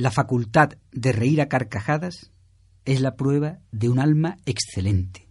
[0.00, 2.32] La facultad de reír a carcajadas
[2.86, 5.29] es la prueba de un alma excelente.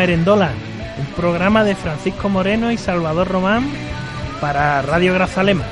[0.00, 0.50] Merendola,
[0.98, 3.68] un programa de Francisco Moreno y Salvador Román
[4.40, 5.62] para Radio Grazalema.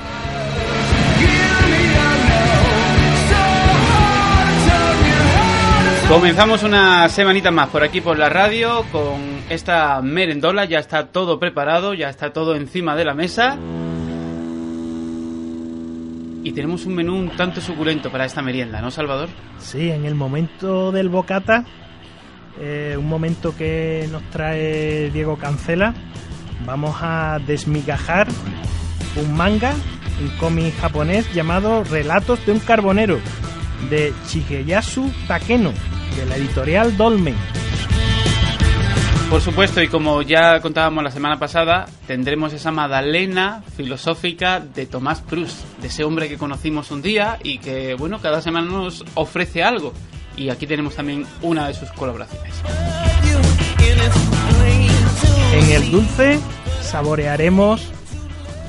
[6.11, 11.41] Comenzamos una semanita más por aquí por la radio con esta merendola, ya está todo
[11.41, 13.57] preparado, ya está todo encima de la mesa.
[16.45, 19.31] Y tenemos un menú un tanto suculento para esta merienda, ¿no, Salvador?
[19.59, 21.65] Sí, en el momento del bocata
[22.61, 25.95] eh, un momento que nos trae Diego Cancela.
[26.67, 28.29] Vamos a desmigajar
[29.17, 29.75] un manga,
[30.21, 33.19] un cómic japonés llamado Relatos de un Carbonero,
[33.91, 35.73] de Shigeyasu Takeno,
[36.17, 37.37] de la editorial Dolmen.
[39.31, 45.21] Por supuesto, y como ya contábamos la semana pasada, tendremos esa magdalena filosófica de Tomás
[45.21, 49.63] Proust, de ese hombre que conocimos un día y que, bueno, cada semana nos ofrece
[49.63, 49.93] algo
[50.39, 52.55] y aquí tenemos también una de sus colaboraciones.
[55.53, 56.39] En el dulce
[56.81, 57.91] saborearemos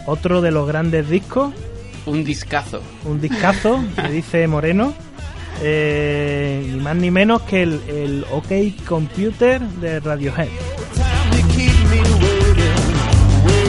[0.07, 1.54] otro de los grandes discos.
[2.06, 2.81] Un discazo.
[3.06, 4.94] Un discazo, que dice Moreno.
[5.62, 10.48] Eh, ni más ni menos que el, el OK Computer de Radiohead.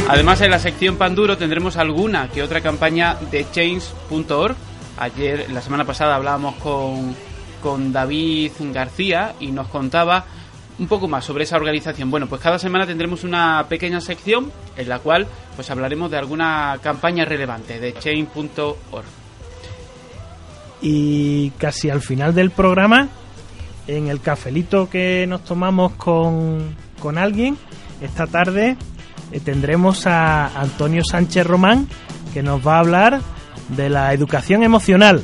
[0.09, 4.57] Además, en la sección Panduro tendremos alguna que otra campaña de change.org.
[4.99, 7.15] Ayer, la semana pasada, hablábamos con
[7.63, 10.25] con David García y nos contaba
[10.79, 12.11] un poco más sobre esa organización.
[12.11, 16.79] Bueno, pues cada semana tendremos una pequeña sección en la cual pues hablaremos de alguna
[16.83, 19.05] campaña relevante de chain.org.
[20.83, 23.09] Y casi al final del programa,
[23.87, 27.59] en el cafelito que nos tomamos con, con alguien,
[28.01, 28.79] esta tarde
[29.33, 31.87] eh, tendremos a Antonio Sánchez Román,
[32.33, 33.21] que nos va a hablar
[33.69, 35.23] de la educación emocional.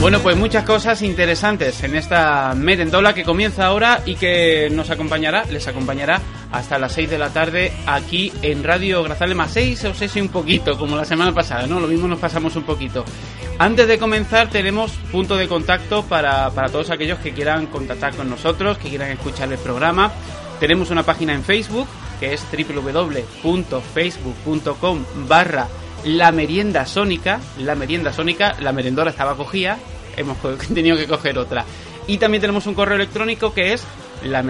[0.00, 5.44] Bueno, pues muchas cosas interesantes en esta merendola que comienza ahora y que nos acompañará,
[5.44, 10.16] les acompañará hasta las 6 de la tarde aquí en Radio Grazalema 6 o 6
[10.16, 11.80] y un poquito, como la semana pasada, ¿no?
[11.80, 13.04] Lo mismo nos pasamos un poquito.
[13.58, 18.30] Antes de comenzar tenemos punto de contacto para, para todos aquellos que quieran contactar con
[18.30, 20.10] nosotros, que quieran escuchar el programa.
[20.60, 21.88] Tenemos una página en Facebook
[22.18, 25.68] que es www.facebook.com barra
[26.04, 29.78] la merienda sónica, la merienda sónica, la merendora estaba cogida,
[30.16, 30.38] hemos
[30.74, 31.64] tenido que coger otra.
[32.06, 33.84] Y también tenemos un correo electrónico que es
[34.24, 34.42] la.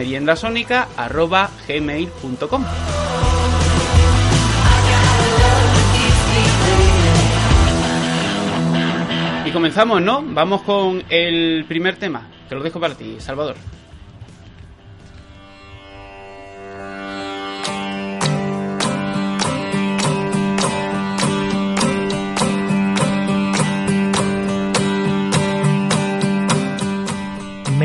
[9.45, 10.23] Y comenzamos, ¿no?
[10.23, 13.57] Vamos con el primer tema, que lo dejo para ti, Salvador.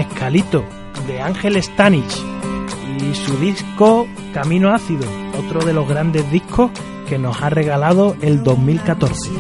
[0.06, 0.64] Mezcalito
[1.08, 2.16] de Ángel Stanich
[3.00, 5.06] y su disco Camino Ácido,
[5.38, 6.72] otro de los grandes discos
[7.08, 9.32] que nos ha regalado el 2014.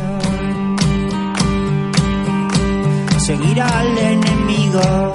[3.17, 5.13] Seguir al enemigo.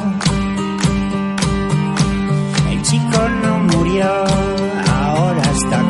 [2.70, 4.06] El chico no murió,
[4.88, 5.82] ahora está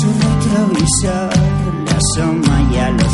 [0.00, 1.30] su retrovisor
[1.84, 3.07] le asoma ya el hocico.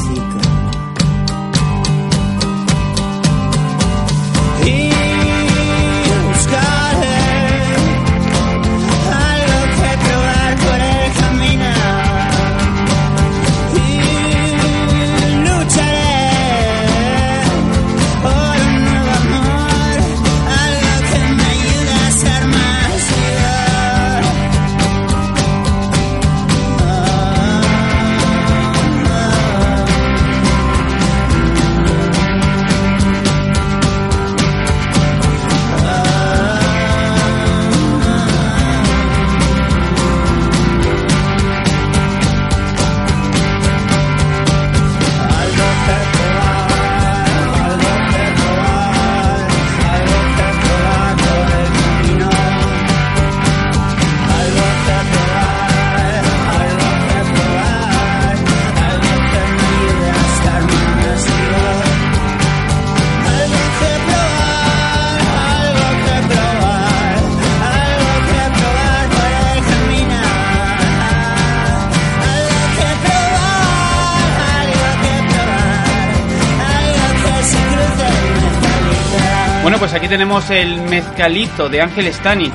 [79.94, 82.52] Aquí tenemos el mezcalito de Ángel Stanich.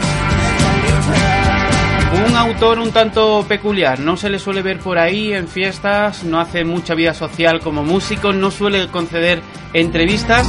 [2.27, 6.39] Un autor un tanto peculiar, no se le suele ver por ahí en fiestas, no
[6.39, 9.41] hace mucha vida social como músico, no suele conceder
[9.73, 10.47] entrevistas.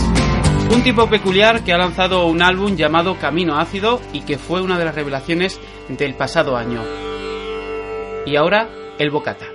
[0.72, 4.78] Un tipo peculiar que ha lanzado un álbum llamado Camino Ácido y que fue una
[4.78, 6.82] de las revelaciones del pasado año.
[8.26, 8.68] Y ahora,
[8.98, 9.49] el Bocata.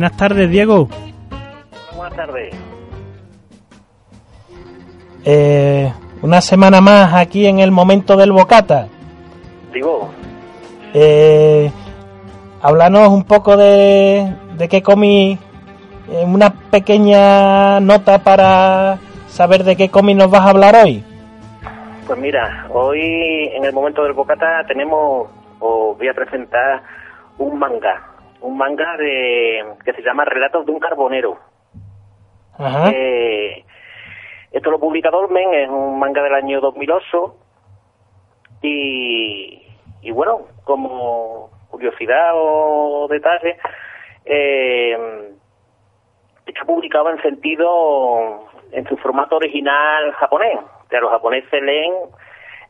[0.00, 0.88] Buenas tardes, Diego.
[1.94, 2.54] Buenas tardes.
[5.26, 5.92] Eh,
[6.22, 8.88] una semana más aquí en el momento del bocata.
[9.74, 10.08] Digo,
[10.94, 11.70] Eh,
[12.62, 15.38] háblanos un poco de, de qué comí.
[16.10, 18.96] eh, una pequeña nota para
[19.28, 21.04] saber de qué comí nos vas a hablar hoy.
[22.06, 25.28] pues mira, hoy en el momento del bocata tenemos,
[25.58, 26.82] os voy a presentar
[27.36, 28.02] un manga,
[28.40, 31.38] un manga de que se llama Relatos de un Carbonero.
[32.58, 32.90] Ajá.
[32.92, 33.64] Eh,
[34.52, 37.36] esto lo publica Dolmen, es un manga del año 2008
[38.62, 39.62] y,
[40.02, 43.56] y bueno, como curiosidad o detalle,
[44.24, 45.30] eh,
[46.46, 50.58] está publicado en sentido, en su formato original japonés.
[50.58, 51.94] O sea, los japoneses leen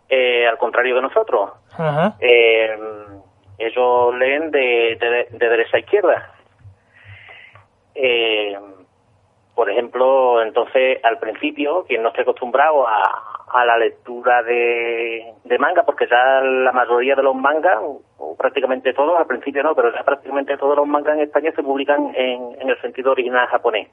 [0.08, 1.52] eh, al contrario que nosotros.
[1.72, 2.16] Ajá.
[2.20, 2.76] Eh,
[3.60, 6.32] ellos leen de, de- de derecha a izquierda.
[7.94, 8.56] Eh,
[9.54, 15.58] por ejemplo, entonces al principio, quien no esté acostumbrado a, a la lectura de, de
[15.58, 19.74] manga, porque ya la mayoría de los mangas, o, o prácticamente todos, al principio no,
[19.74, 23.46] pero ya prácticamente todos los mangas en España se publican en, en el sentido original
[23.48, 23.88] japonés.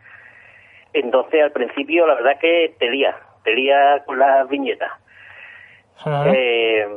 [0.94, 4.92] Entonces al principio la verdad que te lía, te lía con las viñetas.
[6.00, 6.24] Ajá.
[6.34, 6.88] Eh,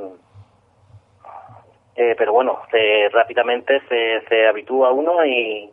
[2.03, 5.71] eh, pero bueno, se- rápidamente se, se habitúa uno y,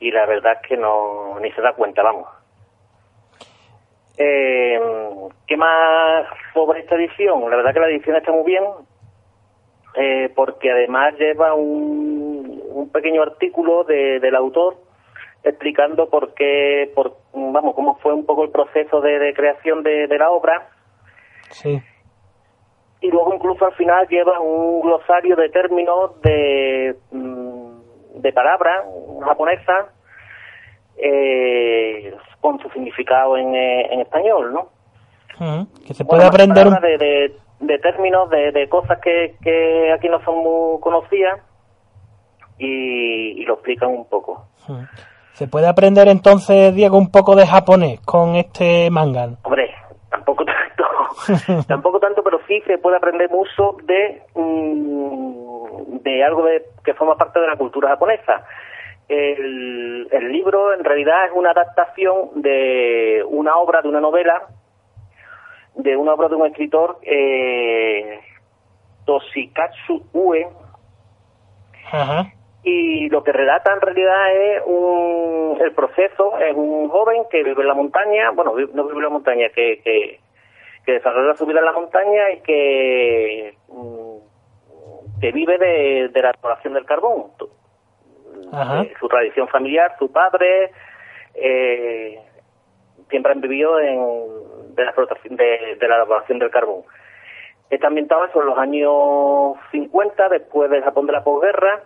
[0.00, 2.28] y la verdad es que no ni se da cuenta, vamos.
[4.18, 4.80] Eh,
[5.46, 7.48] ¿Qué más sobre esta edición?
[7.50, 8.64] La verdad que la edición está muy bien
[9.94, 14.76] eh, porque además lleva un, un pequeño artículo de- del autor
[15.44, 20.06] explicando por qué, por, vamos, cómo fue un poco el proceso de, de creación de,
[20.08, 20.68] de la obra
[21.50, 21.80] Sí.
[23.00, 28.84] Y luego incluso al final lleva un glosario de términos de, mm, de palabras
[29.24, 29.86] japonesas
[30.96, 34.68] eh, con su significado en, eh, en español, ¿no?
[35.86, 40.08] Que se puede aprender un de, de, de términos, de, de cosas que, que aquí
[40.08, 41.40] no son muy conocidas
[42.58, 44.46] y, y lo explican un poco.
[45.32, 49.28] Se puede aprender entonces, Diego, un poco de japonés con este manga.
[49.42, 49.70] Hombre,
[51.68, 55.46] tampoco tanto, pero sí se puede aprender mucho de mm,
[56.02, 58.44] de algo de, que forma parte de la cultura japonesa.
[59.08, 64.48] El, el libro en realidad es una adaptación de una obra, de una novela,
[65.74, 68.20] de una obra de un escritor, eh,
[69.04, 70.48] Toshikatsu Ue,
[71.92, 72.32] Ajá.
[72.64, 77.62] y lo que relata en realidad es un, el proceso, es un joven que vive
[77.62, 80.18] en la montaña, bueno, no vive en la montaña, que, que,
[80.86, 86.30] que desarrolla su vida en la montaña y que, mm, que vive de, de la
[86.30, 87.32] exploración del carbón.
[88.52, 88.82] Ajá.
[88.82, 90.70] eh, su tradición familiar, su padre,
[91.34, 92.20] eh,
[93.10, 96.82] siempre han vivido en, de, la explotación, de, de la elaboración del carbón.
[97.68, 101.82] Está ambientado eso en los años 50, después del Japón de la posguerra,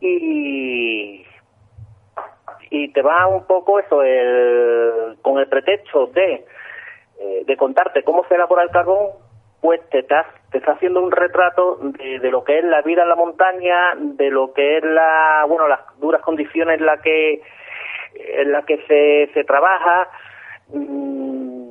[0.00, 1.24] y
[2.70, 6.44] y te va un poco eso el, con el pretexto de
[7.18, 9.08] eh, de contarte cómo se elabora el carbón
[9.60, 13.02] pues te estás te está haciendo un retrato de, de lo que es la vida
[13.02, 17.42] en la montaña de lo que es la bueno las duras condiciones en las que
[18.14, 20.08] en las que se, se trabaja
[20.68, 21.70] mm,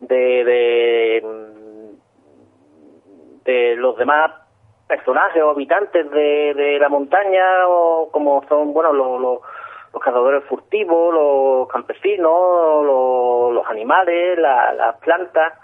[0.00, 1.24] de, de
[3.44, 4.32] de los demás
[4.86, 9.38] personajes o habitantes de, de la montaña o como son bueno los, los,
[9.94, 15.54] los cazadores furtivos los campesinos los, los animales la- las plantas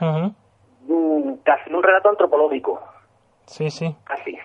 [0.00, 2.80] mm, casi un relato antropológico
[3.46, 3.94] Sí, sí.
[4.06, 4.36] Así.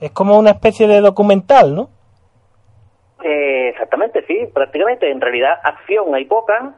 [0.00, 1.90] Es como una especie de documental, ¿no?
[3.22, 5.08] Eh, exactamente, sí, prácticamente.
[5.08, 6.74] En realidad, acción hay poca,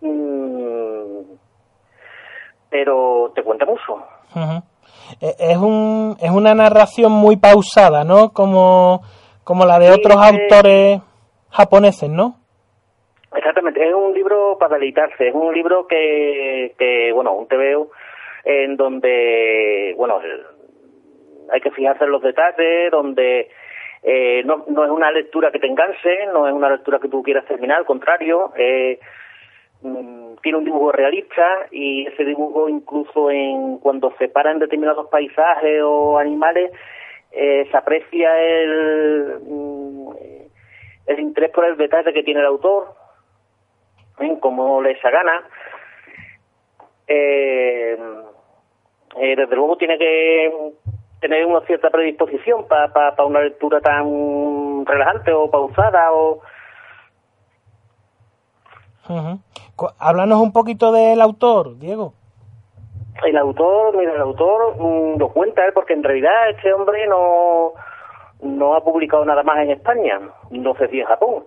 [0.00, 1.20] mm,
[2.70, 4.02] pero te cuenta mucho.
[5.20, 8.32] Eh, Es, un, es una narración muy pausada, ¿no?
[8.32, 9.02] Como,
[9.44, 10.28] como la de Sí, otros eh.
[10.28, 11.00] autores
[11.56, 12.36] japoneses, ¿no?
[13.34, 17.90] Exactamente, es un libro para deleitarse, es un libro que, que bueno, un TVO
[18.44, 20.20] en donde, bueno,
[21.50, 23.48] hay que fijarse en los detalles, donde
[24.02, 27.22] eh, no, no es una lectura que te enganche, no es una lectura que tú
[27.22, 29.00] quieras terminar, al contrario, eh,
[29.82, 35.82] mm, tiene un dibujo realista y ese dibujo incluso en cuando se paran determinados paisajes
[35.82, 36.70] o animales
[37.32, 40.35] eh, se aprecia el mm,
[41.06, 42.94] el interés por el detalle que tiene el autor
[44.18, 45.44] en cómo le esa gana
[47.06, 47.96] eh,
[49.18, 50.72] eh, desde luego tiene que
[51.20, 56.40] tener una cierta predisposición para una lectura tan relajante o pausada o.
[59.76, 62.14] Cu- Háblanos un poquito del autor, Diego.
[63.24, 67.72] El autor, mira, el autor mm, lo cuenta él porque en realidad este hombre no,
[68.42, 70.20] no ha publicado nada más en España,
[70.50, 71.44] no sé si en Japón,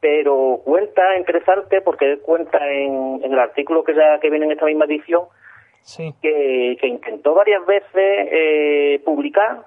[0.00, 4.52] pero cuenta interesante porque él cuenta en, en el artículo que ya que viene en
[4.52, 5.24] esta misma edición
[5.82, 6.14] Sí.
[6.22, 9.64] que, que intentó varias veces eh, publicar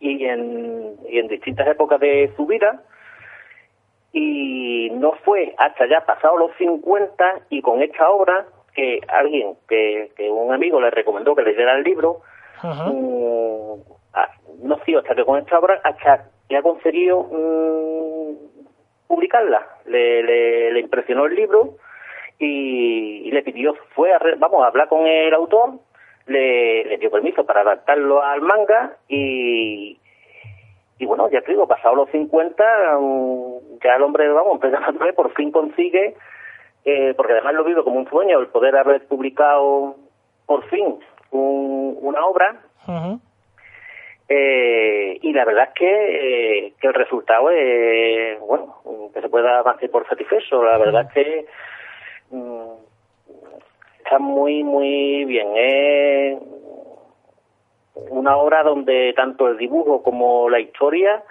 [0.00, 2.82] y en, y en distintas épocas de su vida
[4.12, 10.10] y no fue hasta ya pasado los 50 y con esta obra que alguien, que,
[10.16, 12.20] que un amigo le recomendó que leyera el libro,
[14.62, 19.66] no ha sido hasta que con esta obra hasta que ha conseguido mm, publicarla.
[19.86, 20.22] Le,
[20.72, 21.74] le, impresionó el libro
[22.38, 25.74] y, le pidió, fue a, vamos a hablar con el autor,
[26.26, 29.98] le, dio permiso para adaptarlo al manga y,
[30.98, 34.60] y bueno, ya te digo, pasado los 50, mm, ya el hombre, vamos,
[35.16, 36.14] por fin consigue,
[36.84, 39.96] eh, porque además lo vive como un sueño, el poder haber publicado
[40.46, 40.98] por fin
[41.32, 43.20] un- una obra Ujú.
[44.28, 48.76] Eh, y la verdad es que, eh, que el resultado es, bueno,
[49.14, 50.64] que se pueda dar por satisfecho.
[50.64, 51.46] La verdad es que
[52.30, 52.72] mm,
[53.98, 55.48] está muy, muy bien.
[55.56, 56.38] Es
[58.10, 61.22] una obra donde tanto el dibujo como la historia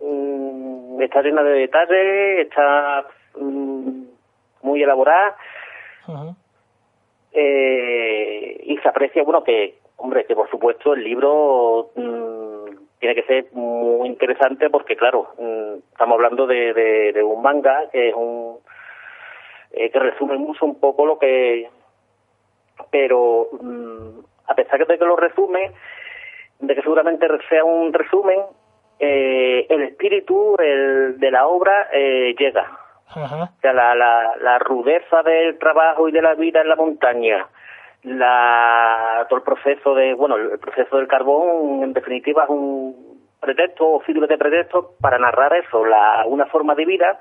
[0.00, 4.02] mm, está llena de detalles, está mm,
[4.62, 5.36] muy elaborada
[7.32, 13.22] eh, y se aprecia, bueno, que, hombre, que por supuesto el libro mm, tiene que
[13.22, 18.14] ser muy interesante porque, claro, mm, estamos hablando de, de, de un manga que es
[18.14, 18.58] un.
[19.70, 21.68] eh, que resume mucho un poco lo que.
[22.90, 25.70] Pero, mm, a pesar de que lo resume,
[26.58, 28.40] de que seguramente sea un resumen,
[28.98, 32.78] eh, el espíritu el, de la obra eh, llega.
[33.08, 33.52] Ajá.
[33.56, 37.46] O sea, la, la, la rudeza del trabajo y de la vida en la montaña,
[38.04, 43.88] la, todo el proceso de, bueno, el proceso del carbón, en definitiva, es un pretexto
[43.94, 47.18] o sirve de pretexto para narrar eso, la, una forma de vida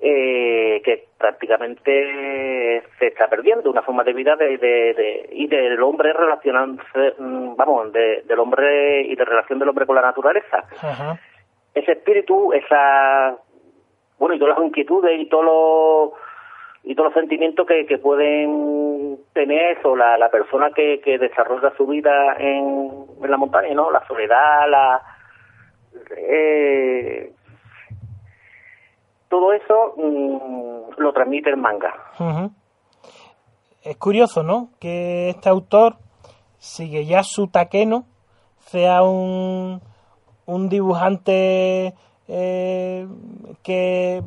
[0.00, 5.82] eh, que prácticamente se está perdiendo, una forma de vida de, de, de- y del
[5.82, 10.64] hombre relacionándose, mm, vamos, de- del hombre y de relación del hombre con la naturaleza.
[11.74, 13.36] Ese espíritu, esa
[14.18, 16.20] bueno y todas las inquietudes y todos los
[16.82, 21.72] y todos los sentimientos que, que pueden tener eso, la, la persona que, que desarrolla
[21.76, 23.90] su vida en, en la montaña, ¿no?
[23.90, 25.02] La soledad, la
[26.16, 27.32] eh,
[29.28, 31.94] todo eso mm, lo transmite el manga.
[33.82, 34.70] Es curioso, ¿no?
[34.78, 35.96] Que este autor,
[36.60, 38.04] Shigeyasu Takeno,
[38.58, 39.80] sea un,
[40.46, 41.94] un dibujante
[42.28, 43.06] eh,
[43.62, 44.22] que,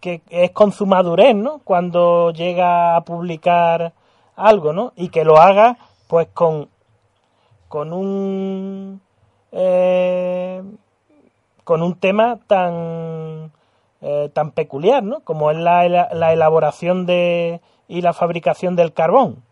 [0.00, 1.60] que es con su madurez, ¿no?
[1.64, 3.92] Cuando llega a publicar
[4.36, 4.92] algo, ¿no?
[4.96, 5.78] Y que lo haga,
[6.08, 6.68] pues, con,
[7.68, 9.00] con un...
[9.52, 10.62] eh,
[11.64, 13.50] con un tema tan
[14.00, 15.20] eh, tan peculiar, ¿no?
[15.20, 19.42] Como es la, la elaboración de y la fabricación del carbón.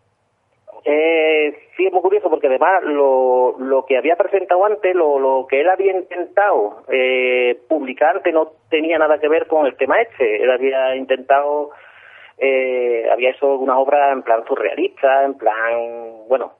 [0.87, 5.47] Eh, sí, es muy curioso porque además lo, lo que había presentado antes, lo, lo
[5.47, 9.99] que él había intentado eh, publicar antes no tenía nada que ver con el tema
[10.01, 10.43] este.
[10.43, 11.71] Él había intentado,
[12.37, 16.53] eh, había hecho algunas obras en plan surrealista, en plan, bueno,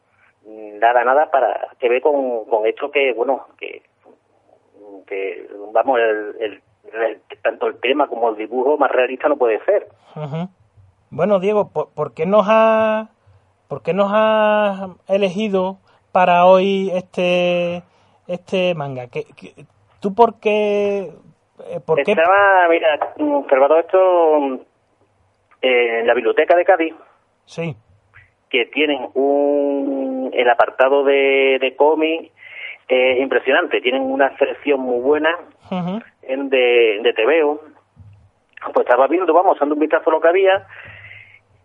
[0.46, 3.84] nada, nada para que ver con, con esto que, bueno, que,
[5.08, 6.62] que vamos, el, el-
[7.44, 9.88] tanto el tema como el dibujo más realista no puede ser.
[11.12, 13.10] Bueno, Diego, ¿por, por qué nos ha
[13.68, 15.78] por qué nos has elegido
[16.12, 17.84] para hoy este
[18.28, 19.08] este manga?
[19.08, 19.66] ¿Qué, qué-
[20.00, 21.12] tú por qué
[21.68, 24.56] eh, qué Estaba, mira, observado esto
[25.62, 26.94] eh, en la biblioteca de Cádiz,
[27.46, 27.76] sí
[28.50, 32.32] que tienen un el apartado de, de cómic
[32.88, 35.30] es impresionante, tienen una selección muy buena
[36.22, 37.60] en de, de TVO.
[38.74, 40.68] Pues estaba viendo, vamos, dando un vistazo a lo que había,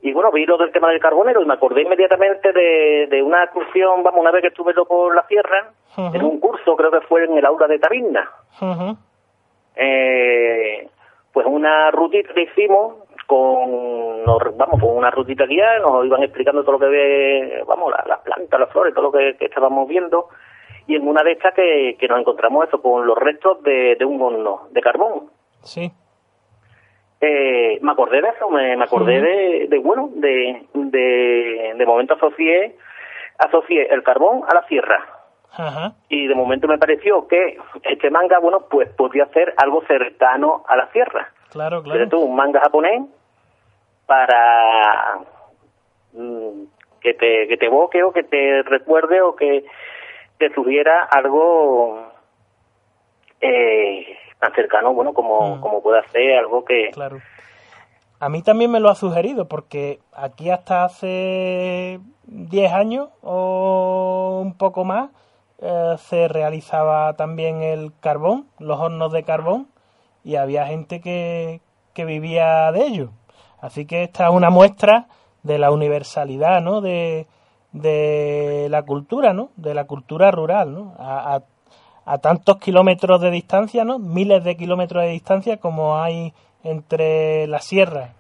[0.02, 3.44] y bueno, vi lo del tema del carbonero y me acordé inmediatamente de, de una
[3.44, 5.70] excursión, vamos, una vez que estuve yo por la sierra,
[6.14, 8.30] en un curso, creo que fue en el aula de Tabinda.
[9.76, 10.88] Eh,
[11.32, 12.94] pues una rutita que hicimos
[13.26, 17.90] con nos- vamos con una rutita guía nos iban explicando todo lo que ve vamos
[17.90, 20.28] la- las plantas las flores todo lo que, que estábamos viendo.
[20.86, 24.04] Y en una de estas que, que nos encontramos eso con los restos de, de
[24.04, 25.30] un horno de carbón.
[25.62, 25.92] Sí
[27.20, 32.14] eh, me acordé de eso me, me acordé de, de bueno de, de de momento
[32.14, 32.76] asocié
[33.38, 35.04] asocié el carbón a la sierra
[35.52, 35.92] Ajá.
[36.09, 40.76] y de momento me pareció que este manga, bueno, pues podría ser algo cercano a
[40.76, 41.33] la sierra.
[41.50, 43.02] claro claro tú, un manga japonés
[44.06, 45.18] para
[46.12, 46.62] mm,
[47.00, 49.64] que te que te evoque o que te recuerde o que
[50.38, 52.06] te sugiera algo
[53.40, 55.61] eh, tan cercano, bueno, como, Mm.
[55.61, 56.90] como pueda ser algo que...
[56.92, 57.18] Claro.
[58.18, 64.55] A mí también me lo ha sugerido porque aquí hasta hace 10 años o un
[64.55, 65.11] poco más
[65.62, 69.68] eh, se realizaba también el carbón, los hornos de carbón
[70.24, 71.61] y había gente que,
[71.94, 73.11] que vivía de ello.
[73.61, 75.07] Así que esta es una muestra
[75.42, 76.81] de la universalidad, ¿no?
[76.83, 77.26] De,
[77.72, 79.50] de la cultura, ¿no?
[79.57, 80.94] De la cultura rural, ¿no?
[80.98, 81.42] A, a-
[82.12, 83.99] a tantos kilómetros de distancia, ¿no?
[83.99, 86.33] Miles de kilómetros de distancia como hay
[86.64, 88.14] entre la sierra,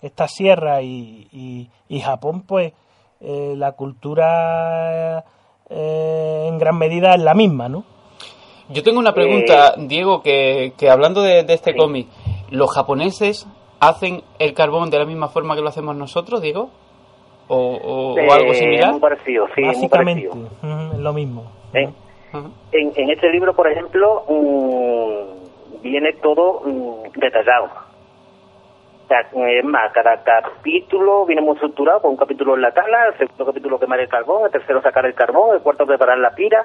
[0.00, 2.72] esta sierra y, y- y Japón, pues
[3.20, 5.24] eh, la cultura
[5.68, 7.84] eh, en gran medida es la misma, ¿no?
[8.70, 12.08] Yo tengo una pregunta, Diego, que, que hablando de, de este cómic,
[12.50, 13.46] ¿los japoneses
[13.80, 16.70] hacen el carbón de la misma forma que lo hacemos nosotros, Diego?
[17.48, 18.90] ¿O, o- o eh, algo similar?
[18.92, 20.92] Muy parecido, sí, muy Básicamente, parecido.
[20.94, 21.44] es lo mismo.
[22.32, 27.70] En, en este libro, por ejemplo, mm, viene todo mm, detallado.
[29.04, 33.06] O sea, es más, cada capítulo viene muy estructurado, con un capítulo en la tabla,
[33.06, 36.34] el segundo capítulo quemar el carbón, el tercero sacar el carbón, el cuarto preparar la
[36.34, 36.64] pira.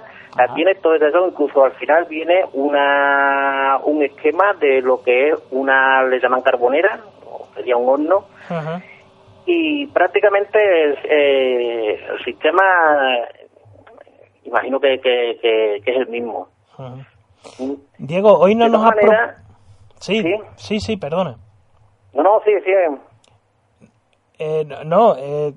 [0.56, 6.02] Viene todo detallado, incluso al final viene una un esquema de lo que es una,
[6.06, 8.26] le llaman carbonera, o sería un horno,
[9.46, 12.64] y prácticamente el, eh, el sistema,
[14.44, 16.48] imagino que, que, que- que es el mismo.
[16.78, 17.74] Mm.
[18.00, 18.90] Diego, hoy no De nos ha...
[18.90, 19.38] maneras,
[20.00, 20.36] Sí, ¿Sí?
[20.56, 21.38] sí, sí, perdona.
[22.14, 22.72] no, no, sí, sí,
[24.40, 25.54] Eh, no, eh,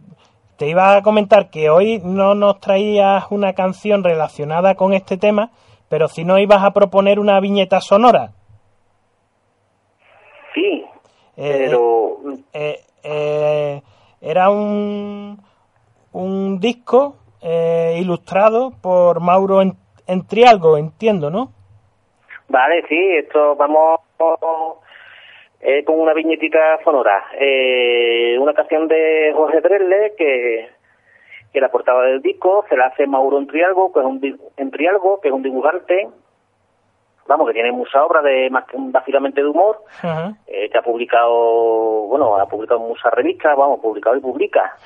[0.58, 5.50] te iba a comentar que hoy no nos traías una canción relacionada con este tema,
[5.88, 8.32] pero si no ibas a proponer una viñeta sonora.
[10.54, 10.84] sí,
[11.36, 12.16] Eh, pero
[12.52, 13.82] eh, eh,
[14.20, 15.42] era un,
[16.12, 19.74] un disco eh, ilustrado por Mauro en,
[20.06, 21.52] Entrialgo, entiendo, ¿no?
[22.48, 24.00] vale, sí, esto vamos
[25.60, 27.24] eh, con una viñetita sonora.
[27.38, 30.68] Eh, una canción de Jorge Dresle que,
[31.52, 35.28] que la portada del disco se la hace Mauro Entrialgo, que es un, Entrialgo, que
[35.28, 36.08] es un dibujante,
[37.26, 39.80] vamos, que tiene mucha obra de más que básicamente de humor,
[40.46, 44.76] eh, que ha publicado, bueno, ha publicado muchas revistas, vamos, publicado y publica.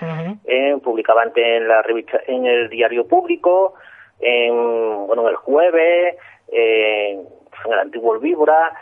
[0.45, 3.75] Eh, publicaba antes en la revista, en el diario público,
[4.21, 6.17] en, bueno, en el jueves,
[6.53, 7.13] eh,
[7.65, 8.73] en el antiguo Víbora,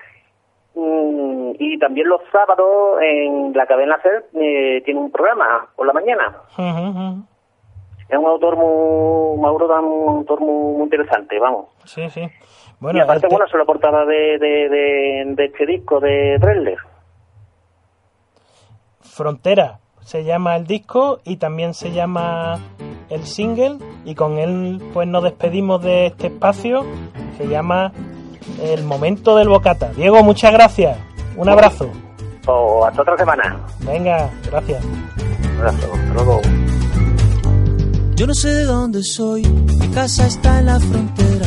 [0.75, 3.99] mm, y también los sábados en la cadena
[4.35, 6.37] eh, tiene un programa por la mañana.
[6.57, 7.15] ajá.
[8.09, 11.67] Es un autor muy, Mauro da un autor muy, muy interesante, vamos.
[11.85, 12.23] Sí, sí.
[12.81, 15.99] Y aparte, el te- bueno, eso es la portada de, de, de, de este disco
[16.01, 16.79] de Dresler.
[19.01, 22.59] Frontera se llama el disco y también se llama
[23.09, 26.85] el single y con él pues nos despedimos de este espacio
[27.39, 27.93] se llama
[28.63, 29.89] El momento del bocata.
[29.95, 30.97] Diego, muchas gracias.
[31.37, 31.91] Un abrazo.
[32.47, 33.59] O hasta otra semana.
[33.81, 34.85] Venga, gracias.
[34.85, 35.93] Un abrazo.
[35.93, 36.41] Hasta luego.
[38.15, 41.47] Yo no sé de dónde soy, mi casa está en la frontera.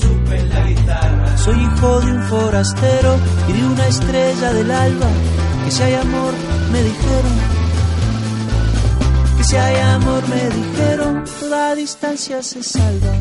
[0.00, 3.16] que yo Soy hijo de un forastero
[3.48, 5.06] y de una estrella del alba.
[5.64, 6.34] Que si hay amor,
[6.72, 7.32] me dijeron.
[9.36, 13.12] Que si hay amor, me dijeron, toda distancia se salva.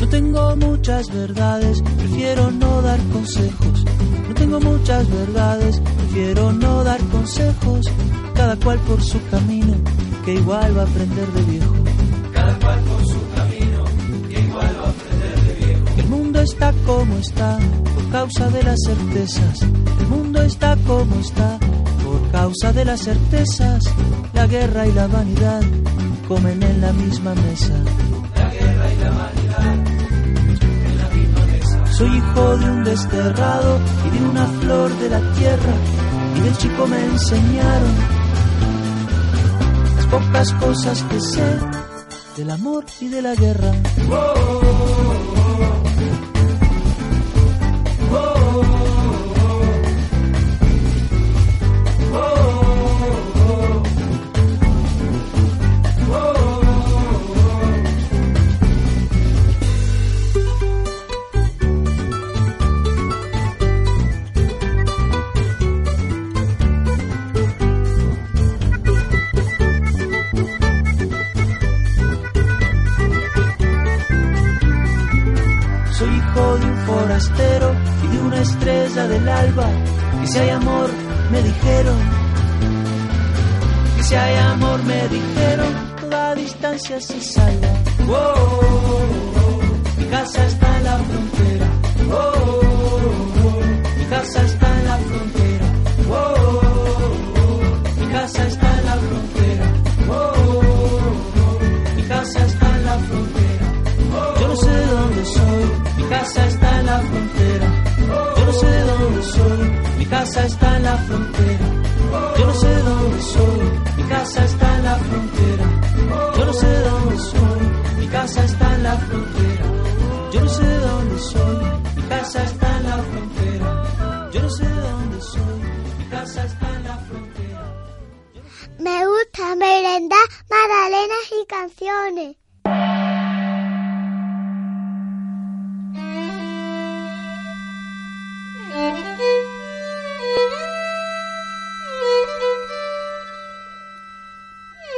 [0.00, 3.84] No tengo muchas verdades, prefiero no dar consejos.
[4.28, 7.86] No tengo muchas verdades, prefiero no dar consejos.
[8.44, 9.74] Cada cual por su camino,
[10.22, 11.74] que igual va a aprender de viejo.
[12.30, 13.84] Cada cual por su camino,
[14.28, 15.84] que igual va a aprender de viejo.
[15.96, 17.58] El mundo está como está,
[17.94, 19.62] por causa de las certezas.
[19.62, 21.58] El mundo está como está,
[22.04, 23.82] por causa de las certezas.
[24.34, 25.62] La guerra y la vanidad
[26.28, 27.72] comen en la misma mesa.
[28.36, 29.94] La guerra y la vanidad
[31.92, 35.74] soy hijo de un desterrado y de una flor de la tierra.
[36.36, 38.13] Y de chico me enseñaron
[40.14, 41.58] pocas cosas que sé
[42.36, 43.72] del amor y de la guerra.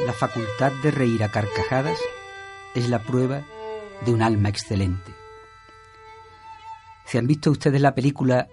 [0.05, 1.99] La facultad de reír a carcajadas
[2.75, 3.43] es la prueba
[4.05, 5.15] de un alma excelente.
[7.07, 8.49] Si han visto ustedes la película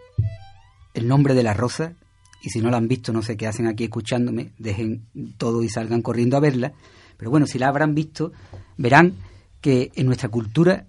[0.94, 1.94] El nombre de la rosa,
[2.42, 5.08] y si no la han visto, no sé qué hacen aquí escuchándome, dejen
[5.38, 6.74] todo y salgan corriendo a verla,
[7.18, 8.32] pero bueno, si la habrán visto,
[8.78, 9.16] verán
[9.62, 10.86] que en nuestra cultura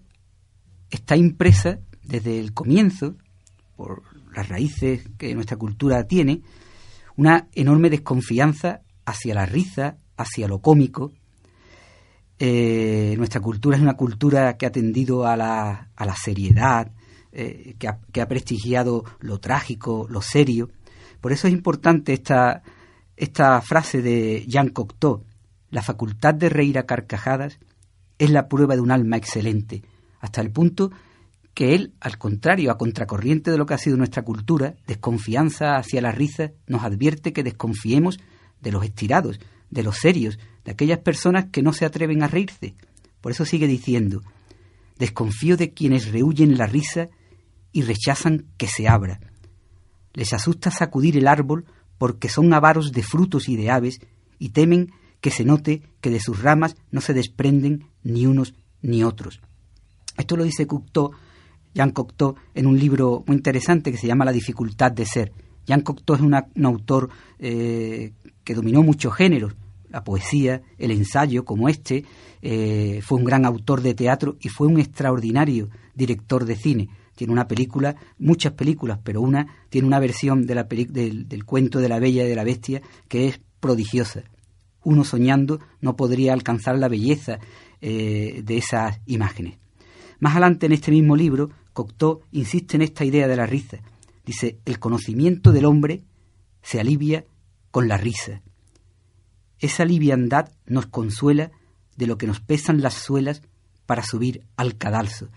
[0.91, 3.17] está impresa desde el comienzo,
[3.77, 4.03] por
[4.35, 6.43] las raíces que nuestra cultura tiene,
[7.17, 11.13] una enorme desconfianza hacia la risa, hacia lo cómico.
[12.39, 16.91] Eh, nuestra cultura es una cultura que ha tendido a la, a la seriedad,
[17.33, 20.71] eh, que, ha, que, ha, prestigiado lo trágico, lo serio.
[21.21, 22.63] Por eso es importante esta,
[23.17, 25.25] esta frase de Jean Cocteau,
[25.71, 27.59] la facultad de reír a carcajadas
[28.19, 29.83] es la prueba de un alma excelente,
[30.21, 30.91] hasta el punto
[31.55, 36.01] que él, al contrario, a contracorriente de lo que ha sido nuestra cultura, desconfianza hacia
[36.01, 38.19] la risa, nos advierte que desconfiemos
[38.61, 39.39] de los estirados,
[39.71, 42.75] de los serios, de aquellas personas que no se atreven a reírse.
[43.21, 44.23] Por eso sigue diciendo,
[44.99, 47.09] desconfío de quienes rehuyen la risa
[47.73, 49.21] y rechazan que se abra.
[50.13, 51.67] Les asusta sacudir el árbol
[51.99, 54.01] porque son avaros de frutos y de aves
[54.39, 54.93] y temen
[55.25, 59.41] que se note que de sus ramas no se desprenden ni unos ni otros.
[60.19, 61.13] Esto lo dice Cocteau,
[61.75, 65.33] Jean Cocteau en un libro muy interesante que se llama La dificultad de ser.
[65.65, 67.09] Jean Cocteau es un autor
[67.39, 68.13] eh,
[68.45, 69.55] que dominó muchos géneros,
[69.89, 72.05] la poesía, el ensayo, como este,
[72.43, 76.91] eh, fue un gran autor de teatro y fue un extraordinario director de cine.
[77.15, 82.27] Tiene una película, muchas películas, pero una tiene una versión del cuento de la Bella
[82.27, 84.25] y de la Bestia que es prodigiosa.
[84.85, 87.39] Uno soñando no podría alcanzar la belleza
[87.81, 89.59] eh, de esas imágenes.
[90.21, 93.79] Más adelante en este mismo libro, Cocteau insiste en esta idea de la risa.
[94.25, 96.03] Dice, el conocimiento del hombre
[96.63, 97.25] se alivia
[97.71, 98.41] con la risa.
[99.59, 101.51] Esa liviandad nos consuela
[101.97, 103.43] de lo que nos pesan las suelas
[103.87, 105.29] para subir al cadalso.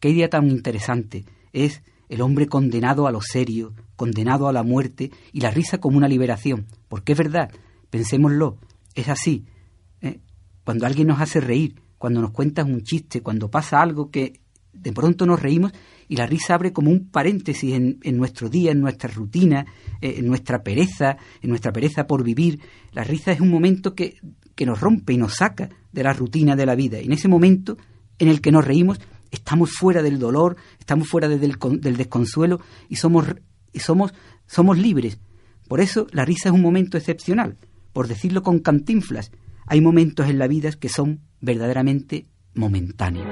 [0.00, 5.10] Qué idea tan interesante es el hombre condenado a lo serio, condenado a la muerte
[5.32, 6.66] y la risa como una liberación.
[6.88, 7.50] Porque es verdad,
[7.90, 8.58] pensémoslo,
[8.96, 9.46] es así.
[10.00, 10.20] ¿eh?
[10.64, 14.40] Cuando alguien nos hace reír, cuando nos cuentas un chiste, cuando pasa algo que
[14.72, 15.72] de pronto nos reímos
[16.08, 19.66] y la risa abre como un paréntesis en, nuestro día, en nuestra rutina,
[20.00, 22.60] eh, en nuestra pereza, en nuestra pereza por vivir.
[22.92, 24.18] La risa es un momento que,
[24.54, 26.98] que nos rompe y nos saca de la rutina de la vida.
[26.98, 27.76] En ese momento
[28.18, 32.96] en el que nos reímos, estamos fuera del dolor, estamos fuera del, del desconsuelo y
[32.96, 33.26] somos,
[33.72, 34.14] y somos,
[34.46, 35.18] somos libres.
[35.68, 37.56] Por eso la risa es un momento excepcional.
[37.96, 39.32] Por decirlo con cantinflas,
[39.64, 43.26] hay momentos en la vida que son verdaderamente momentáneos.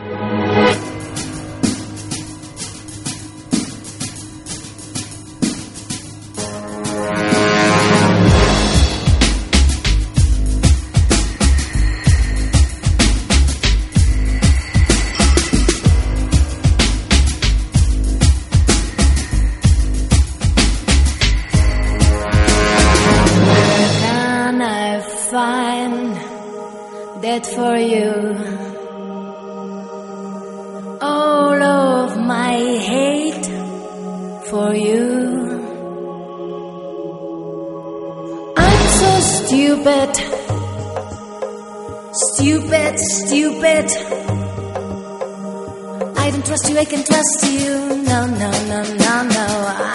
[46.75, 48.03] You, I can trust you.
[48.03, 49.47] No, no, no, no, no.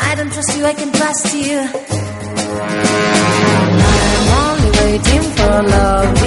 [0.10, 1.60] I don't trust you, I can trust you.
[4.20, 6.19] I'm only waiting for love,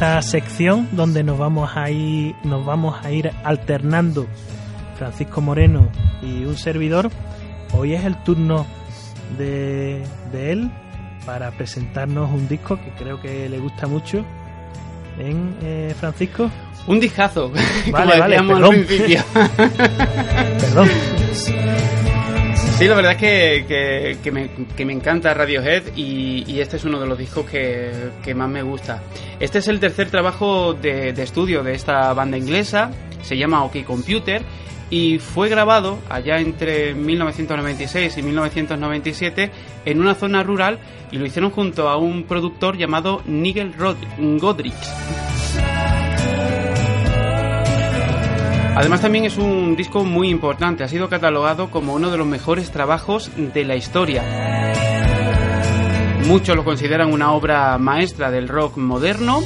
[0.00, 4.26] esta sección donde nos vamos a ir, nos vamos a ir alternando
[4.96, 5.90] Francisco Moreno
[6.22, 7.10] y un servidor.
[7.74, 8.64] Hoy es el turno
[9.36, 10.70] de, él
[11.26, 14.24] para presentarnos un disco que creo que le gusta mucho.
[15.18, 16.50] ¿En eh, Francisco?
[16.86, 17.52] Un discazo,
[17.92, 18.64] vale, vale, perdón.
[18.64, 19.22] al principio.
[19.34, 20.88] perdón.
[22.80, 26.98] Sí, la verdad es que, que, me, que me, encanta Radiohead y, este es uno
[26.98, 29.02] de los discos que, más me gusta.
[29.38, 33.84] Este es el tercer trabajo de, de estudio de esta banda inglesa se llama OK
[33.84, 34.40] Computer
[34.88, 39.50] y fue grabado allá entre 1996 y 1997
[39.84, 40.78] en una zona rural
[41.12, 44.72] y lo hicieron junto a un productor llamado Nigel Godrich.
[48.76, 52.70] Además también es un disco muy importante, ha sido catalogado como uno de los mejores
[52.70, 54.22] trabajos de la historia.
[56.26, 59.40] Muchos lo consideran una obra maestra del rock moderno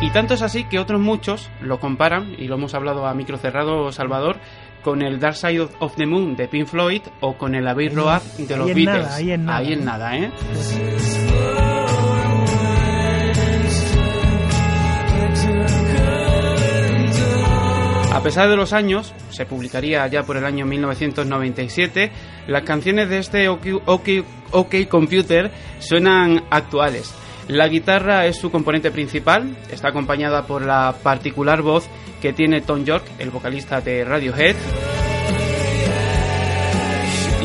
[0.00, 3.36] y tanto es así que otros muchos lo comparan, y lo hemos hablado a micro
[3.36, 4.36] cerrado Salvador,
[4.82, 8.22] con el Dark Side of the Moon de Pink Floyd o con el Abbey Road
[8.38, 9.04] de los ahí en Beatles.
[9.04, 9.58] nada, ahí en nada.
[9.58, 10.30] Ahí en nada, ¿eh?
[18.20, 22.12] A pesar de los años, se publicaría ya por el año 1997,
[22.48, 27.14] las canciones de este OK, Computer suenan actuales.
[27.48, 31.88] La guitarra es su componente principal, está acompañada por la particular voz
[32.20, 34.56] que tiene Tom York, el vocalista de Radiohead.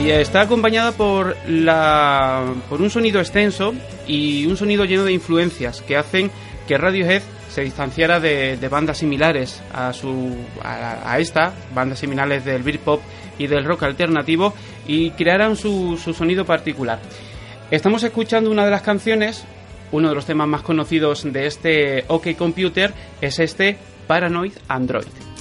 [0.04, 3.74] Y está acompañada por, la, por un sonido extenso
[4.08, 6.30] y un sonido lleno de influencias que hacen
[6.68, 7.22] que Radiohead
[7.56, 13.02] se distanciara de, bandas similares a, su, a, esta, bandas similares del Britpop
[13.38, 14.54] y del rock alternativo,
[14.86, 17.00] y crearan su, su sonido particular.
[17.72, 19.46] Estamos escuchando una de las canciones,
[19.94, 22.92] uno de los temas más conocidos de este OK Computer
[23.22, 25.35] es este Paranoid Android.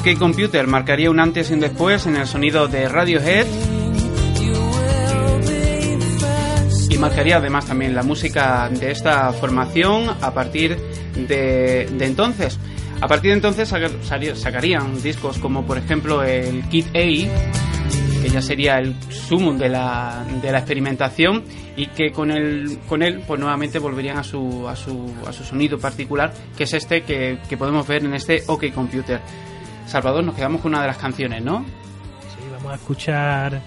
[0.00, 3.46] OK Computer marcaría un antes y un después en el sonido de Radiohead
[6.88, 10.78] y marcaría además también la música de esta formación a partir
[11.28, 12.58] de, entonces.
[13.02, 18.78] A partir de entonces sacarían discos como por ejemplo el Kid A, que ya sería
[18.78, 21.44] el sumum de la, de la experimentación
[21.76, 25.44] y que con el con él pues nuevamente volverían a su, a su, a su
[25.44, 29.20] sonido particular, que es este que, que podemos ver en este OK Computer.
[29.90, 31.64] Salvador, nos quedamos con una de las canciones, ¿no?
[32.28, 33.60] Sí, vamos a escuchar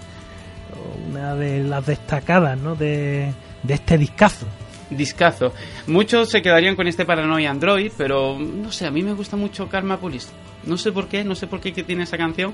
[1.09, 2.75] una de las destacadas ¿no?
[2.75, 4.45] de, de este discazo.
[4.89, 5.53] Discazo.
[5.87, 9.67] Muchos se quedarían con este Paranoia Android, pero no sé, a mí me gusta mucho
[9.67, 10.29] Karma Police.
[10.65, 12.53] No sé por qué, no sé por qué que tiene esa canción.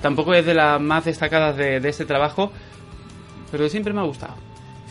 [0.00, 2.52] Tampoco es de las más destacadas de, de este trabajo,
[3.50, 4.34] pero siempre me ha gustado.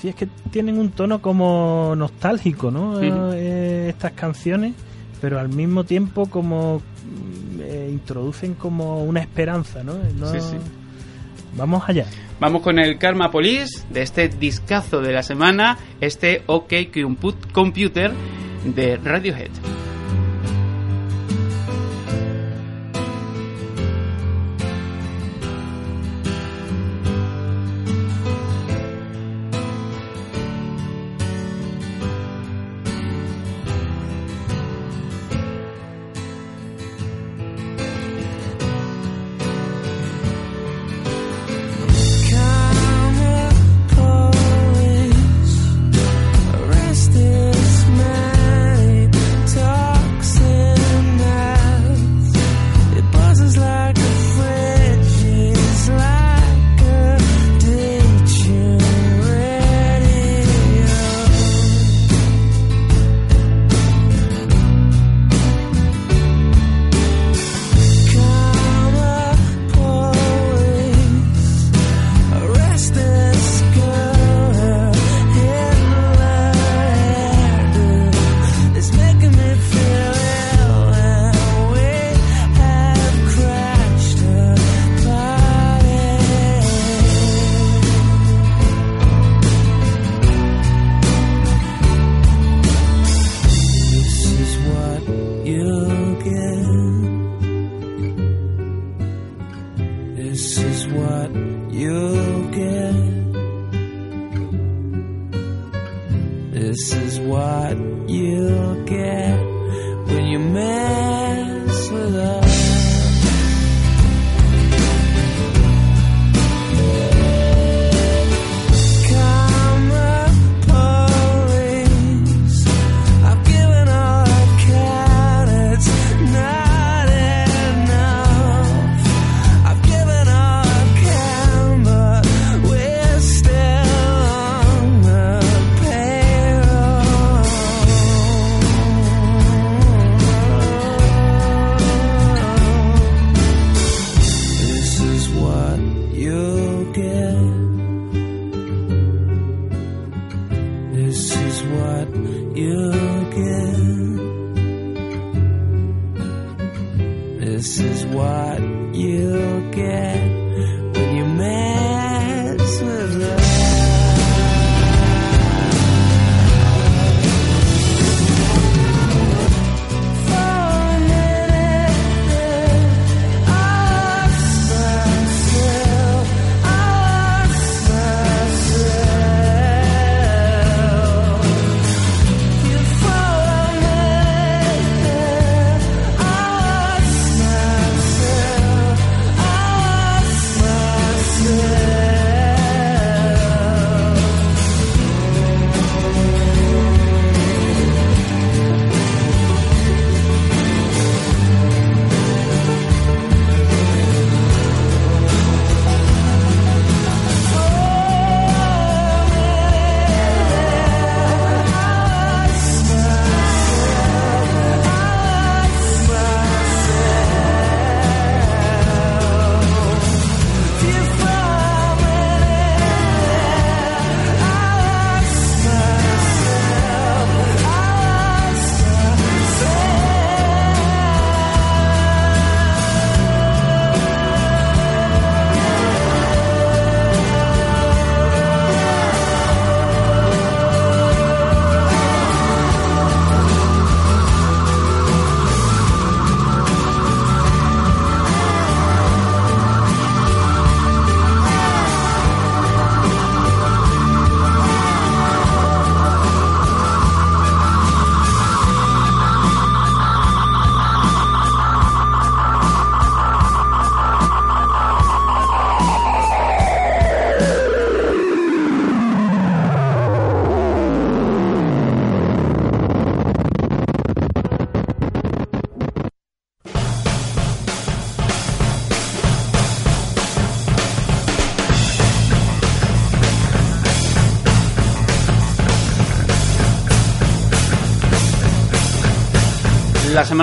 [0.02, 3.00] Sí, es que tienen un tono como nostálgico, ¿no?
[3.02, 4.74] Eh, estas canciones,
[5.22, 6.82] pero al mismo tiempo como
[7.60, 9.94] eh, introducen como una esperanza, ¿no?
[10.18, 10.58] No- Sí, sí.
[11.56, 12.06] Vamos allá.
[12.40, 18.12] Vamos con el Karma Police de este discazo de la semana, este OK Comput- Computer
[18.64, 19.50] de Radiohead.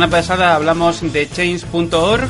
[0.04, 2.28] Semana pasada hablamos de change.org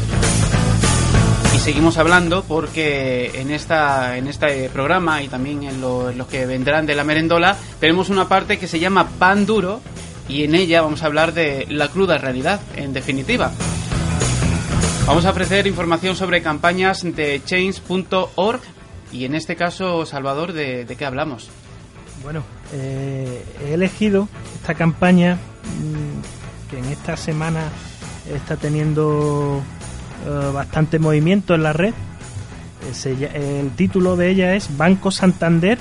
[1.55, 6.29] y seguimos hablando porque en esta en este programa y también en, lo- en los
[6.29, 9.81] que vendrán de la merendola tenemos una parte que se llama pan duro
[10.29, 13.51] y en ella vamos a hablar de la cruda realidad, en definitiva.
[15.07, 18.61] Vamos a ofrecer información sobre campañas de change.org
[19.13, 21.51] y en este caso, Salvador, ¿de, de qué hablamos?
[22.23, 24.29] Bueno, eh, he elegido
[24.61, 27.69] esta campaña mm, que en esta semana
[28.33, 29.63] está teniendo
[30.27, 31.95] eh, bastante movimiento en la red.
[33.05, 35.79] Eh, el título de ella es Banco Santander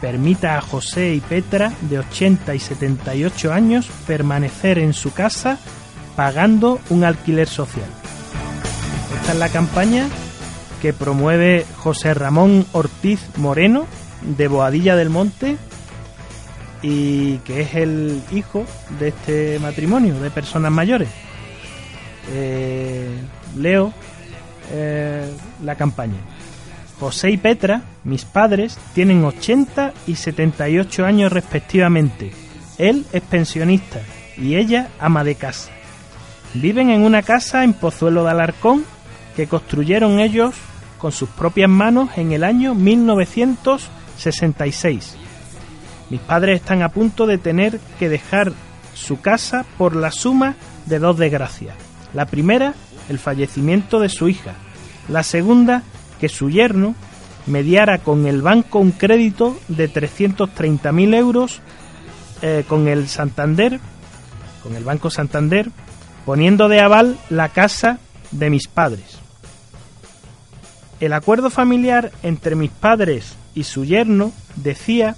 [0.00, 5.58] permita a José y Petra de 80 y 78 años permanecer en su casa
[6.16, 7.84] pagando un alquiler social.
[9.20, 10.08] Esta es la campaña
[10.80, 13.86] que promueve José Ramón Ortiz Moreno
[14.22, 15.58] de Boadilla del Monte
[16.82, 18.64] y que es el hijo
[18.98, 21.08] de este matrimonio de personas mayores.
[22.32, 23.08] Eh,
[23.56, 23.92] leo
[24.72, 25.30] eh,
[25.62, 26.18] la campaña.
[26.98, 32.32] José y Petra, mis padres, tienen 80 y 78 años respectivamente.
[32.78, 34.00] Él es pensionista
[34.36, 35.70] y ella ama de casa.
[36.54, 38.84] Viven en una casa en Pozuelo de Alarcón
[39.36, 40.54] que construyeron ellos
[40.98, 45.16] con sus propias manos en el año 1966.
[46.10, 48.52] Mis padres están a punto de tener que dejar
[48.94, 50.56] su casa por la suma
[50.86, 51.76] de dos desgracias.
[52.12, 52.74] La primera,
[53.08, 54.54] el fallecimiento de su hija.
[55.08, 55.84] La segunda,
[56.20, 56.94] que su yerno
[57.46, 61.60] mediara con el banco un crédito de 330.000 euros
[62.42, 63.80] eh, con el Santander,
[64.62, 65.70] con el Banco Santander,
[66.26, 67.98] poniendo de aval la casa
[68.30, 69.18] de mis padres.
[71.00, 75.16] el acuerdo familiar entre mis padres y su yerno decía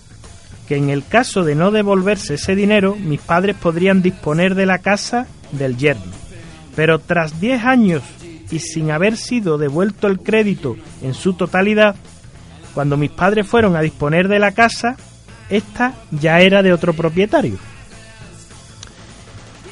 [0.69, 4.79] que en el caso de no devolverse ese dinero, mis padres podrían disponer de la
[4.79, 6.13] casa del yerno.
[6.75, 8.03] Pero tras 10 años
[8.51, 11.97] y sin haber sido devuelto el crédito en su totalidad,
[12.75, 14.97] cuando mis padres fueron a disponer de la casa,
[15.51, 17.59] esta ya era de otro propietario.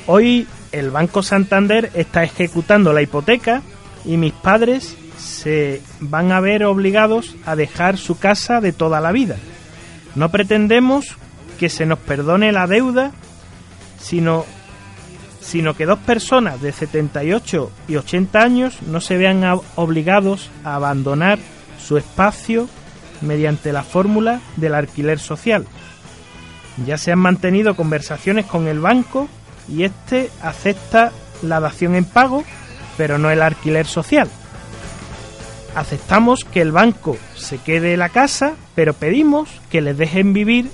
[0.07, 3.62] Hoy el Banco Santander está ejecutando la hipoteca
[4.05, 9.12] y mis padres se van a ver obligados a dejar su casa de toda la
[9.12, 9.36] vida.
[10.14, 11.16] No pretendemos
[11.58, 13.12] que se nos perdone la deuda,
[14.00, 14.44] sino,
[15.40, 19.44] sino que dos personas de 78 y 80 años no se vean
[19.76, 21.38] obligados a abandonar
[21.78, 22.68] su espacio
[23.20, 25.66] mediante la fórmula del alquiler social.
[26.86, 29.28] Ya se han mantenido conversaciones con el banco
[29.68, 32.44] y este acepta la dación en pago,
[32.96, 34.28] pero no el alquiler social.
[35.74, 40.70] Aceptamos que el banco se quede la casa, pero pedimos que les dejen vivir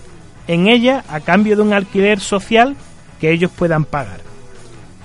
[0.49, 2.77] en ella a cambio de un alquiler social
[3.21, 4.21] que ellos puedan pagar.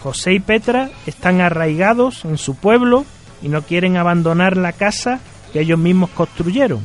[0.02, 3.06] José y Petra están arraigados en su pueblo
[3.42, 5.20] y no quieren abandonar la casa
[5.52, 6.82] que ellos mismos construyeron.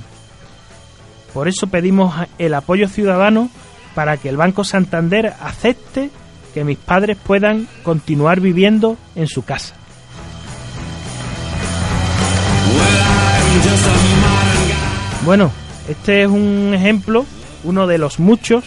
[1.32, 3.50] Por eso pedimos el apoyo ciudadano
[3.94, 6.10] para que el Banco Santander acepte
[6.52, 9.75] que mis padres puedan continuar viviendo en su casa.
[15.24, 15.50] Bueno,
[15.88, 17.26] este es un ejemplo,
[17.64, 18.64] uno de los muchos,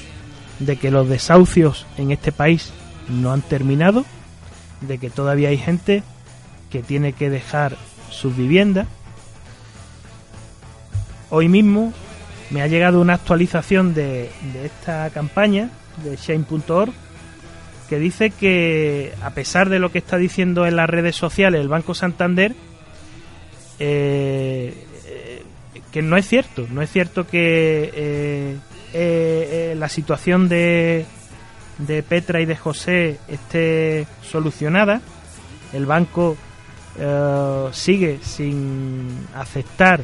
[0.59, 2.73] de que los desahucios en este país
[3.07, 4.05] no han terminado,
[4.81, 6.03] de que todavía hay gente
[6.69, 7.77] que tiene que dejar
[8.09, 8.87] sus viviendas.
[11.29, 11.93] Hoy mismo
[12.49, 15.69] me ha llegado una actualización de, de esta campaña
[16.03, 16.91] de Shane.org
[17.87, 21.69] que dice que a pesar de lo que está diciendo en las redes sociales el
[21.69, 22.53] Banco Santander,
[23.79, 25.43] eh,
[25.91, 28.57] que no es cierto, no es cierto que eh,
[28.93, 31.05] eh, la situación de,
[31.79, 35.01] de Petra y de José esté solucionada.
[35.73, 36.35] El banco
[37.71, 40.03] sigue sin aceptar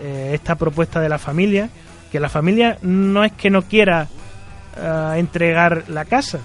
[0.00, 1.68] esta propuesta de la familia,
[2.10, 4.08] que la familia no es que no quiera
[5.14, 6.38] entregar la casa,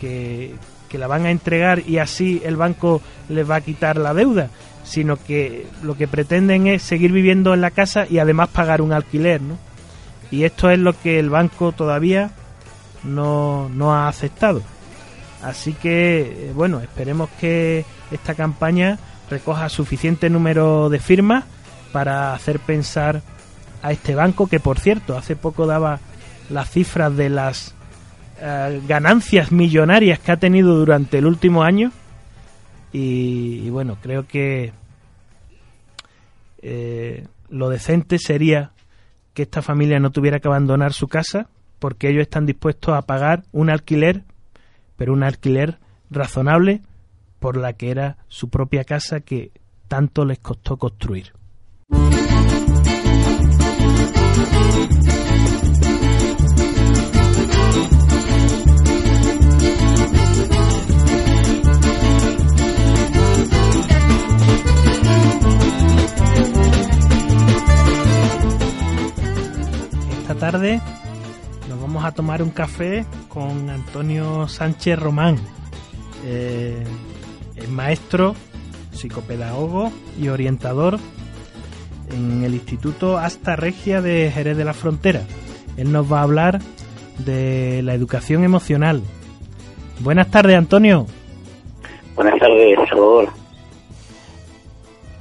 [0.00, 0.54] que,
[0.88, 4.50] que la van a entregar y así el banco les va a quitar la deuda,
[4.90, 8.92] sino que lo que pretenden es seguir viviendo en la casa y además pagar un
[8.92, 9.56] alquiler, ¿no?
[10.32, 12.32] Y esto es lo que el banco todavía
[13.04, 14.62] no, no ha aceptado.
[15.42, 18.98] Así que, eh, bueno, esperemos que esta campaña
[19.30, 21.44] recoja suficiente número de firmas
[21.92, 23.22] para hacer pensar
[23.82, 26.00] a este banco, que por cierto, hace poco daba
[26.50, 27.74] las cifras de las
[28.40, 31.92] eh, ganancias millonarias que ha tenido durante el último año.
[32.92, 34.72] Y, y bueno, creo que
[36.62, 38.72] eh, lo decente sería
[39.34, 41.48] que esta familia no tuviera que abandonar su casa
[41.78, 44.24] porque ellos están dispuestos a pagar un alquiler,
[44.96, 45.78] pero un alquiler
[46.10, 46.82] razonable
[47.38, 49.50] por la que era su propia casa que
[49.88, 51.32] tanto les costó construir.
[70.40, 70.80] Tarde
[71.68, 75.36] nos vamos a tomar un café con Antonio Sánchez Román.
[76.24, 76.82] Eh,
[77.56, 78.34] es maestro,
[78.90, 80.98] psicopedagogo y orientador
[82.10, 85.20] en el Instituto Asta Regia de Jerez de la Frontera.
[85.76, 86.60] Él nos va a hablar
[87.18, 89.02] de la educación emocional.
[89.98, 91.06] Buenas tardes, Antonio.
[92.16, 93.28] Buenas tardes, Salvador.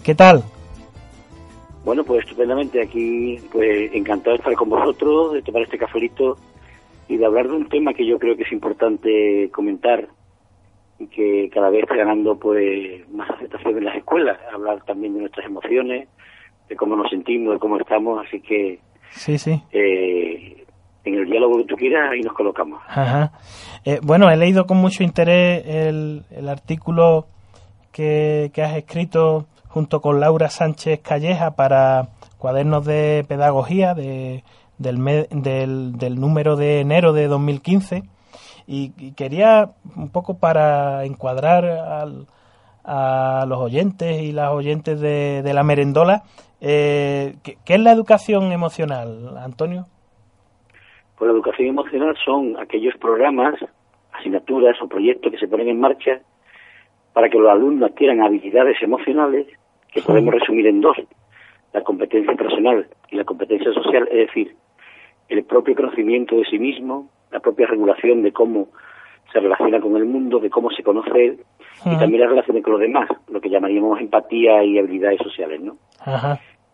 [0.02, 0.46] ¿Qué tal?
[1.86, 6.38] Bueno, pues estupendamente aquí, pues encantado de estar con vosotros, de tomar este cafelito
[7.08, 10.08] y de hablar de un tema que yo creo que es importante comentar
[11.00, 15.22] y que cada vez está ganando pues más aceptación en las escuelas, hablar también de
[15.22, 16.08] nuestras emociones,
[16.68, 18.80] de cómo nos sentimos, de cómo estamos, así que
[19.12, 19.60] Sí, sí.
[19.72, 20.64] eh,
[21.06, 22.82] en el diálogo que tú quieras ahí nos colocamos.
[22.88, 23.32] Ajá.
[23.86, 27.26] Eh, bueno, he leído con mucho interés el, el artículo
[27.94, 34.44] que, que has escrito junto con Laura Sánchez Calleja para cuadernos de pedagogía de,
[34.78, 38.04] del, me- del, del número de enero de 2015
[38.68, 42.28] y, y quería un poco para encuadrar al-
[42.84, 46.24] a los oyentes y las oyentes de, de la merendola
[46.62, 49.86] eh, ¿qué, qué es la educación emocional, Antonio?
[51.18, 53.56] Pues la educación emocional son aquellos programas,
[54.14, 56.20] asignaturas o proyectos que se ponen en marcha
[57.14, 59.48] para que los alumnos adquieran habilidades emocionales
[59.92, 60.98] que podemos resumir en dos.
[61.74, 64.56] la competencia personal y la competencia social, es decir,
[65.30, 68.70] el propio conocimiento de sí mismo, la propia regulación de cómo
[69.32, 71.38] se relaciona con el mundo, de cómo se conoce
[71.86, 75.78] y también las relaciones con los demás, lo que llamaríamos empatía y habilidades sociales, ¿no?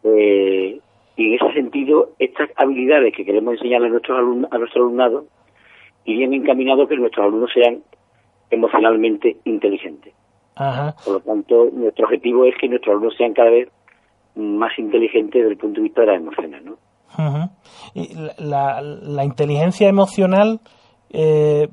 [0.03, 0.79] Eh,
[1.17, 5.25] y en ese sentido, estas habilidades que queremos enseñarle a, nuestros alumnos, a nuestro alumnado
[6.05, 7.81] irían encaminados a que nuestros alumnos sean
[8.49, 10.13] emocionalmente inteligentes.
[10.55, 13.69] Por lo tanto, nuestro objetivo es que nuestros alumnos sean cada vez
[14.35, 16.77] más inteligentes desde el punto de vista de las emociones, ¿no?
[17.93, 20.59] y la, la, inteligencia emocional
[21.11, 21.69] eh,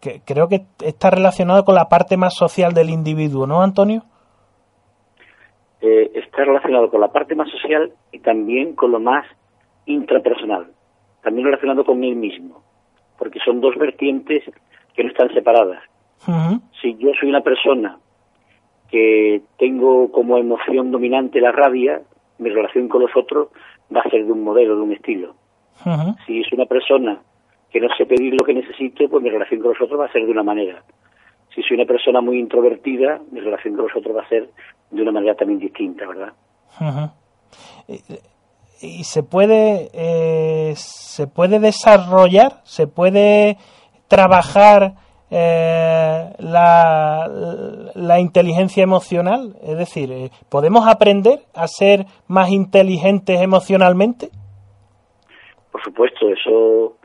[0.00, 4.02] que creo que está relacionada con la parte más social del individuo, ¿no, Antonio?
[5.80, 9.26] Eh, está relacionado con la parte más social y también con lo más
[9.86, 10.68] intrapersonal,
[11.22, 12.62] también relacionado con él mismo,
[13.18, 14.44] porque son dos vertientes
[14.94, 15.82] que no están separadas.
[16.80, 17.98] Si yo soy una persona
[18.90, 22.02] que tengo como emoción dominante la rabia,
[22.38, 23.48] mi relación con los otros
[23.94, 25.34] va a ser de un modelo, de un estilo.
[26.26, 27.20] Si es una persona
[27.70, 30.12] que no sé pedir lo que necesito, pues mi relación con los otros va a
[30.12, 30.82] ser de una manera.
[31.54, 34.50] Si soy una persona muy introvertida, mi relación con los otros va a ser
[34.90, 36.32] de una manera también distinta, ¿verdad?
[38.82, 43.58] y se puede eh, se puede desarrollar, se puede
[44.08, 44.94] trabajar
[45.30, 47.28] eh, la,
[47.94, 54.30] la, inteligencia emocional, es decir, eh, podemos aprender a ser más inteligentes emocionalmente.
[55.70, 56.96] Por supuesto, eso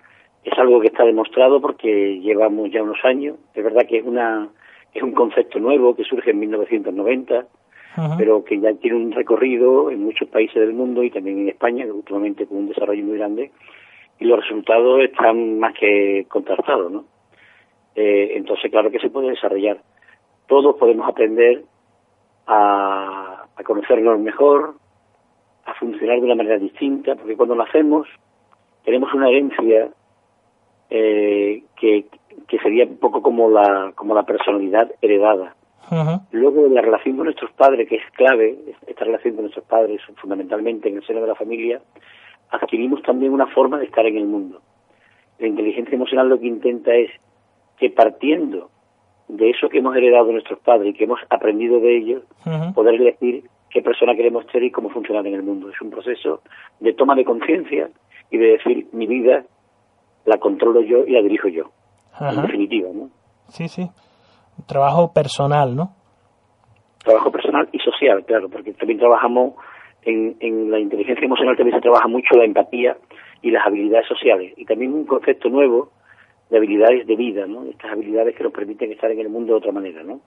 [0.43, 3.37] es algo que está demostrado porque llevamos ya unos años.
[3.53, 4.49] Es verdad que es una
[4.95, 7.45] es un concepto nuevo que surge en 1990,
[8.17, 11.85] pero que ya tiene un recorrido en muchos países del mundo y también en España,
[11.85, 13.51] últimamente con un desarrollo muy grande,
[14.19, 17.05] y los resultados están más que contrastados, ¿no?
[17.95, 19.79] Eh, entonces, claro que se puede desarrollar.
[20.47, 21.63] Todos podemos aprender
[22.45, 24.75] a, a conocernos mejor,
[25.65, 28.07] a funcionar de una manera distinta, porque cuando lo hacemos
[28.83, 29.89] tenemos una herencia
[30.89, 32.05] eh, que,
[32.47, 35.55] que sería un poco como la, como la personalidad heredada.
[36.31, 40.89] Luego la relación con nuestros padres, que es clave, esta relación con nuestros padres fundamentalmente
[40.89, 41.79] en el seno de la familia,
[42.49, 44.61] adquirimos también una forma de estar en el mundo.
[45.37, 47.11] La inteligencia emocional lo que intenta es
[47.77, 48.69] que partiendo
[49.27, 52.23] de eso que hemos heredado de nuestros padres y que hemos aprendido de ellos,
[52.73, 55.69] poder elegir qué persona queremos ser y cómo funcionar en el mundo.
[55.69, 56.41] Es un proceso
[56.79, 57.89] de toma de conciencia
[58.31, 59.43] y de decir mi vida
[60.25, 61.71] la controlo yo y la dirijo yo.
[62.19, 63.09] En definitiva, ¿no?
[63.49, 63.89] Sí, sí.
[64.67, 65.89] Trabajo personal, ¿no?
[67.03, 69.55] Trabajo personal y social, claro, porque también trabajamos
[70.03, 72.95] en, en la inteligencia emocional, también se trabaja mucho la empatía
[73.41, 74.53] y las habilidades sociales.
[74.55, 75.91] Y también un concepto nuevo
[76.49, 77.63] de habilidades de vida, ¿no?
[77.65, 80.19] Estas habilidades que nos permiten estar en el mundo de otra manera, ¿no?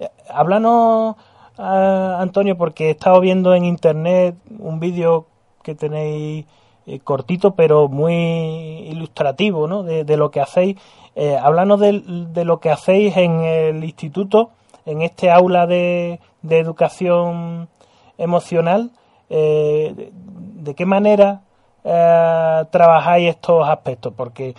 [0.00, 1.16] Eh, háblanos,
[1.58, 5.26] eh, Antonio, porque he estado viendo en internet un vídeo
[5.62, 6.46] que tenéis
[6.90, 9.82] eh, cortito pero muy ilustrativo ¿no?
[9.82, 10.76] de, lo que hacéis.
[11.14, 14.52] Eh, háblanos de, lo que hacéis en el instituto,
[14.86, 17.68] en este aula de, educación
[18.16, 18.90] emocional.
[19.28, 20.10] Eh,
[20.54, 21.42] de, qué manera
[21.84, 24.14] eh, trabajáis estos aspectos?
[24.16, 24.54] Porque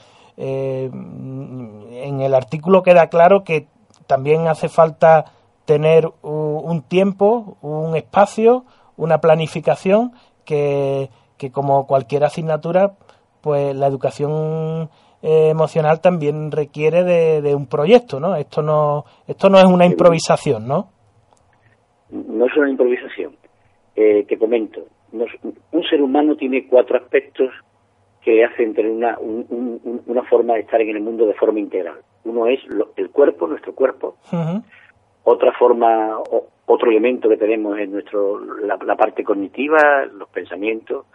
[0.45, 3.67] en el artículo queda claro que
[4.07, 5.25] también hace falta
[5.65, 8.65] tener un tiempo, un espacio,
[8.97, 10.13] una planificación
[10.45, 12.93] que, que como cualquier asignatura,
[13.41, 14.89] pues la educación
[15.21, 18.35] eh, emocional también requiere de, un proyecto, ¿no?
[18.35, 20.89] Esto no, esto no es una improvisación, ¿no?
[22.09, 23.35] No es una improvisación.
[23.95, 27.49] Eh, te comento, un ser humano tiene cuatro aspectos
[28.29, 31.99] que hacen tener una, una forma de estar en el mundo de forma integral.
[32.23, 32.59] Uno es
[32.95, 34.17] el cuerpo, nuestro cuerpo.
[35.23, 36.17] Otra forma,
[36.65, 41.05] otro elemento que tenemos es nuestro, la, parte cognitiva, los pensamientos,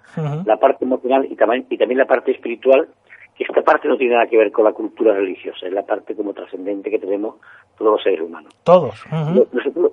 [0.44, 2.88] la parte emocional y también, y también la parte espiritual,
[3.36, 6.14] que esta parte no tiene nada que ver con la cultura religiosa, es la parte
[6.14, 7.36] como trascendente que tenemos
[7.76, 8.54] todos los seres humanos.
[8.62, 9.04] Todos.
[9.52, 9.92] nosotros,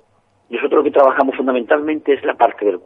[0.52, 2.80] nosotros lo que trabajamos fundamentalmente es la parte del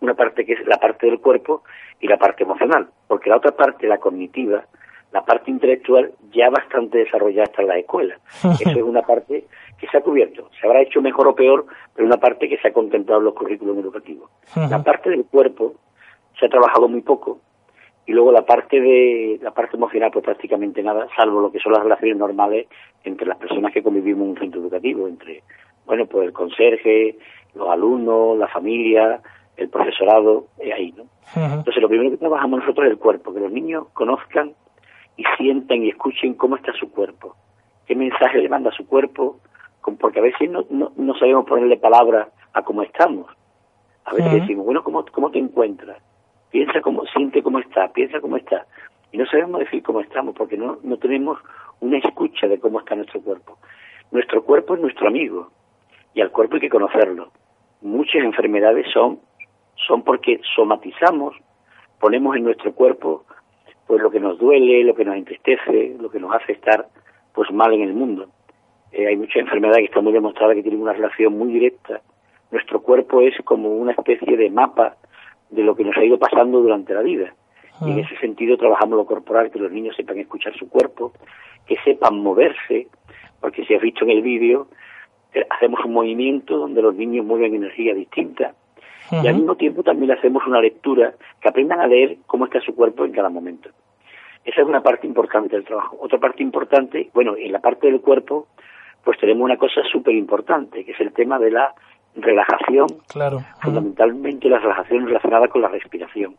[0.00, 1.62] una parte que es la parte del cuerpo
[2.00, 4.64] y la parte emocional, porque la otra parte, la cognitiva,
[5.12, 8.18] la parte intelectual ya bastante desarrollada está en la escuela.
[8.60, 9.46] Eso es una parte
[9.78, 10.48] que se ha cubierto.
[10.60, 13.34] Se habrá hecho mejor o peor, pero una parte que se ha contemplado en los
[13.34, 14.30] currículos educativos.
[14.54, 15.74] La parte del cuerpo
[16.38, 17.40] se ha trabajado muy poco
[18.06, 21.72] y luego la parte de la parte emocional pues prácticamente nada, salvo lo que son
[21.72, 22.66] las relaciones normales
[23.04, 25.42] entre las personas que convivimos en un centro educativo, entre
[25.88, 27.18] bueno pues el conserje,
[27.54, 29.20] los alumnos, la familia,
[29.56, 31.04] el profesorado, es ahí, ¿no?
[31.34, 34.52] Entonces lo primero que trabajamos nosotros es el cuerpo, que los niños conozcan
[35.16, 37.36] y sientan y escuchen cómo está su cuerpo,
[37.86, 39.40] qué mensaje le manda a su cuerpo,
[39.98, 43.26] porque a veces no, no, sabemos ponerle palabras a cómo estamos.
[44.04, 45.96] A veces decimos, bueno, ¿cómo, ¿cómo te encuentras?
[46.50, 48.66] Piensa cómo, siente cómo está, piensa cómo está.
[49.12, 51.38] Y no sabemos decir cómo estamos porque no, no tenemos
[51.80, 53.58] una escucha de cómo está nuestro cuerpo.
[54.10, 55.50] Nuestro cuerpo es nuestro amigo
[56.18, 57.30] y al cuerpo hay que conocerlo.
[57.80, 59.20] Muchas enfermedades son,
[59.86, 61.36] son porque somatizamos,
[62.00, 63.24] ponemos en nuestro cuerpo
[63.86, 66.88] pues lo que nos duele, lo que nos entristece, lo que nos hace estar
[67.32, 68.26] pues mal en el mundo.
[68.90, 72.00] Eh, hay muchas enfermedades que están muy demostradas que tienen una relación muy directa.
[72.50, 74.96] Nuestro cuerpo es como una especie de mapa
[75.50, 77.32] de lo que nos ha ido pasando durante la vida.
[77.80, 81.12] Y en ese sentido trabajamos lo corporal, que los niños sepan escuchar su cuerpo,
[81.64, 82.88] que sepan moverse,
[83.40, 84.66] porque si has visto en el vídeo,
[85.50, 88.54] hacemos un movimiento donde los niños mueven energía distinta.
[89.10, 92.60] Y al mismo tiempo también le hacemos una lectura, que aprendan a leer cómo está
[92.60, 93.70] su cuerpo en cada momento.
[94.44, 95.96] Esa es una parte importante del trabajo.
[96.00, 98.48] Otra parte importante, bueno, en la parte del cuerpo,
[99.04, 101.74] pues tenemos una cosa súper importante, que es el tema de la
[102.16, 103.40] relajación, Claro.
[103.62, 106.36] fundamentalmente la relajación relacionada con la respiración.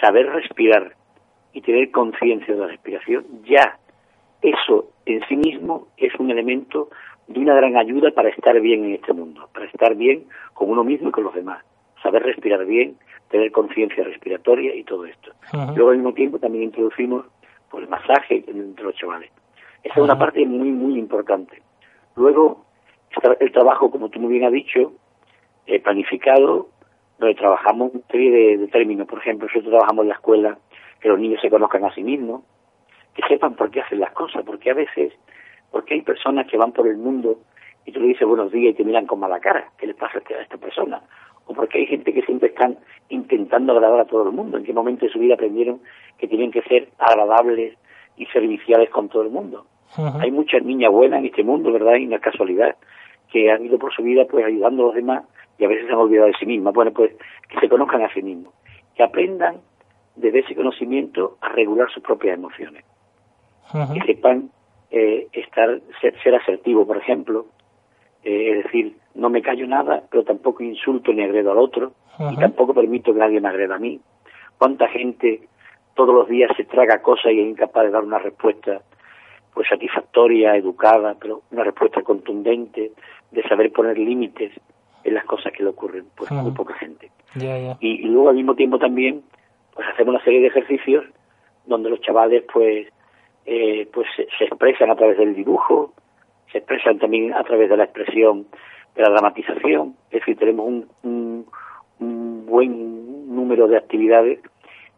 [0.00, 0.94] Saber respirar
[1.52, 3.78] y tener conciencia de la respiración, ya
[4.40, 6.88] eso en sí mismo es un elemento
[7.28, 10.84] de una gran ayuda para estar bien en este mundo, para estar bien con uno
[10.84, 11.64] mismo y con los demás.
[12.02, 12.96] Saber respirar bien,
[13.30, 15.32] tener conciencia respiratoria y todo esto.
[15.74, 17.26] Luego al mismo tiempo también introducimos
[17.70, 19.30] pues, el masaje entre los chavales.
[19.82, 21.62] Esa es una parte muy, muy importante.
[22.16, 22.64] Luego
[23.10, 24.92] está el trabajo, como tú muy bien has dicho,
[25.66, 26.68] eh, planificado,
[27.18, 29.06] donde trabajamos una serie de, de términos.
[29.06, 30.58] Por ejemplo, nosotros trabajamos en la escuela
[31.00, 32.42] que los niños se conozcan a sí mismos,
[33.14, 35.12] que sepan por qué hacen las cosas, porque a veces,
[35.72, 37.38] porque hay personas que van por el mundo
[37.84, 40.18] y tú le dices buenos días y te miran con mala cara, ¿qué le pasa
[40.18, 41.02] a esta- persona?
[41.46, 44.72] O porque hay gente que siempre están intentando agradar a todo el mundo, en qué
[44.72, 45.80] momento de su vida aprendieron
[46.18, 47.76] que tienen que ser agradables
[48.16, 49.66] y serviciales con todo el mundo.
[50.20, 51.96] Hay muchas niñas buenas en este mundo, ¿verdad?
[51.96, 52.76] Y no es casualidad,
[53.30, 55.24] que han ido por su vida pues ayudando a los demás
[55.58, 56.72] y a veces se han olvidado de sí mismas.
[56.72, 57.10] Bueno, pues
[57.48, 58.54] que se conozcan a sí mismos,
[58.94, 59.56] que aprendan
[60.16, 62.84] desde ese conocimiento a regular sus propias emociones,
[63.74, 63.94] Ujú.
[63.94, 64.50] que sepan
[64.94, 67.46] eh, estar ser, ser asertivo, por ejemplo,
[68.22, 71.92] eh, es decir, no me callo nada, pero tampoco insulto ni agredo al otro
[72.30, 73.98] y tampoco permito que nadie me agreda a mí.
[74.58, 75.48] ¿Cuánta gente
[75.94, 78.82] todos los días se traga cosas y es incapaz de dar una respuesta
[79.54, 82.92] pues satisfactoria, educada, pero una respuesta contundente,
[83.30, 84.52] de saber poner límites
[85.04, 87.10] en las cosas que le ocurren, pues muy poca gente.
[87.80, 89.22] Y luego al mismo tiempo también
[89.74, 91.06] pues hacemos una serie de ejercicios
[91.64, 92.88] donde los chavales pues
[93.46, 95.92] eh, pues se, se expresan a través del dibujo,
[96.50, 98.46] se expresan también a través de la expresión
[98.94, 101.46] de la dramatización, es decir, tenemos un,
[101.98, 104.40] un, buen número de actividades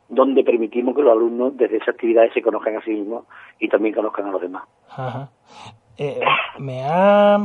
[0.09, 3.25] donde permitimos que los alumnos desde esas actividades se conozcan a sí mismos
[3.61, 4.65] y también conozcan a los demás.
[4.91, 5.31] Ajá.
[5.97, 6.21] Eh,
[6.59, 7.39] me ha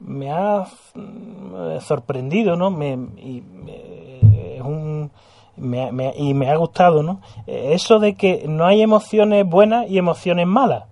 [0.00, 0.64] me ha
[0.94, 2.70] mm, sorprendido, ¿no?
[2.70, 5.10] Me, y, me- es un,
[5.60, 7.20] me, ha- me y me ha gustado, ¿no?
[7.46, 10.84] Eh, Eso de que no hay emociones buenas y emociones malas.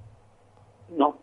[0.97, 1.17] No.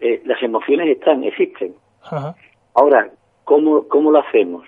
[0.00, 1.74] Eh, las emociones están, existen.
[2.02, 2.34] Ajá.
[2.74, 3.10] Ahora,
[3.44, 4.64] ¿cómo, cómo lo hacemos?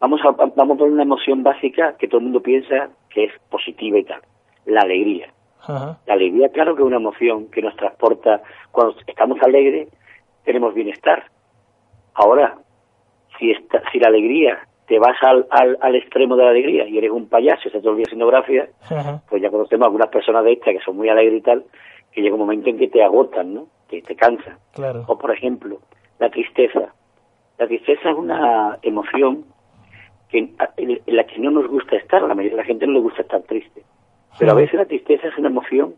[0.00, 3.32] Vamos a, vamos a poner una emoción básica que todo el mundo piensa que es
[3.50, 4.20] positiva y tal.
[4.66, 5.32] La alegría.
[5.62, 5.98] Ajá.
[6.06, 8.42] La alegría, claro que es una emoción que nos transporta.
[8.72, 9.88] Cuando estamos alegres,
[10.44, 11.24] tenemos bienestar.
[12.14, 12.58] Ahora,
[13.38, 16.98] si, esta, si la alegría te vas al, al, al extremo de la alegría y
[16.98, 18.68] eres un payaso estás todo el día haciendo gracia,
[19.28, 21.64] pues ya conocemos algunas personas de estas que son muy alegres y tal,
[22.12, 23.66] que llega un momento en que te agotan, ¿no?
[23.88, 24.58] Que te cansan.
[24.74, 25.04] Claro.
[25.06, 25.80] O, por ejemplo,
[26.18, 26.94] la tristeza.
[27.58, 29.44] La tristeza es una emoción
[30.28, 30.38] que,
[30.76, 32.22] en la que no nos gusta estar.
[32.22, 33.82] A la mayoría de la gente no le gusta estar triste.
[34.38, 35.94] Pero a veces la tristeza es una emoción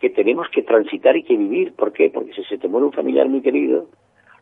[0.00, 1.74] que tenemos que transitar y que vivir.
[1.74, 2.10] ¿Por qué?
[2.10, 3.86] Porque si se te muere un familiar muy querido,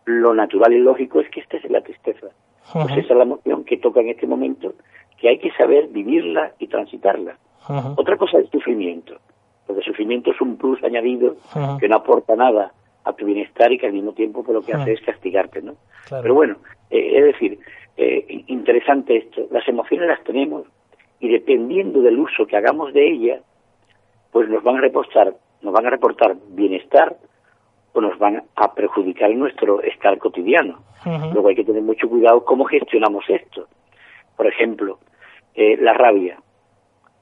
[0.04, 2.28] lo natural y lógico es que estés en la tristeza.
[2.72, 4.74] Pues esa es la emoción que toca en este momento,
[5.18, 7.36] que hay que saber vivirla y transitarla.
[7.96, 9.18] Otra cosa es el sufrimiento,
[9.66, 11.36] porque el sufrimiento es un plus añadido
[11.78, 12.72] que no aporta nada
[13.04, 15.74] a tu bienestar y que al mismo tiempo pues, lo que hace es castigarte, ¿no?
[16.06, 16.22] Claro.
[16.22, 16.56] Pero bueno,
[16.90, 17.58] eh, es decir,
[17.96, 20.66] eh, interesante esto, las emociones las tenemos
[21.20, 23.42] y dependiendo del uso que hagamos de ellas,
[24.32, 27.16] pues nos van a reportar, nos van a reportar bienestar
[27.94, 30.80] o nos van a perjudicar en nuestro estar cotidiano.
[31.32, 33.68] Luego hay que tener mucho cuidado cómo gestionamos esto.
[34.36, 34.98] Por ejemplo,
[35.54, 36.38] eh, la rabia.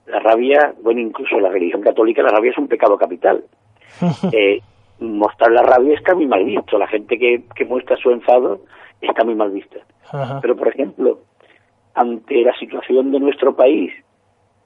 [0.07, 3.45] La rabia, bueno, incluso la religión católica, la rabia es un pecado capital.
[4.33, 4.61] Eh,
[5.01, 6.79] mostrar la rabia está muy mal visto.
[6.79, 8.61] La gente que, que muestra su enfado
[9.01, 9.79] está muy mal vista.
[10.41, 11.21] Pero, por ejemplo,
[11.95, 13.93] ante la situación de nuestro país,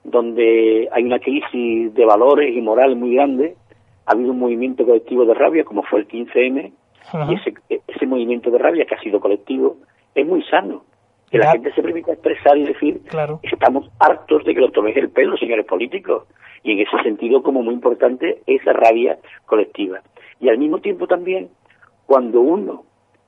[0.05, 3.57] donde hay una crisis de valores y moral muy grande,
[4.07, 6.73] ha habido un movimiento colectivo de rabia, como fue el 15M,
[7.09, 7.27] Ajá.
[7.31, 7.55] y ese,
[7.87, 9.77] ese movimiento de rabia que ha sido colectivo
[10.15, 10.85] es muy sano.
[11.31, 13.41] Que la gente se permita expresar y decir, Claro.
[13.43, 16.25] estamos hartos de que nos toméis el pelo, señores políticos.
[16.63, 20.01] Y en ese sentido, como muy importante, esa rabia colectiva.
[20.39, 21.49] Y al mismo tiempo también,
[22.07, 22.85] cuando uno,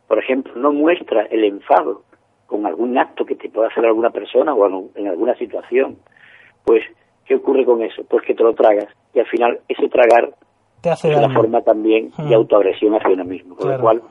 [0.06, 2.02] por ejemplo, no muestra el enfado
[2.46, 5.98] con algún acto que te pueda hacer alguna persona o en alguna situación,
[6.64, 6.82] pues,
[7.26, 8.04] ¿qué ocurre con eso?
[8.08, 8.86] Pues que te lo tragas.
[9.12, 10.30] Y al final, ese tragar
[10.80, 11.34] Te hace daño.
[11.34, 13.56] forma también de autoagresión hacia uno mismo.
[13.56, 13.78] Con Claro.
[13.78, 14.02] lo cual,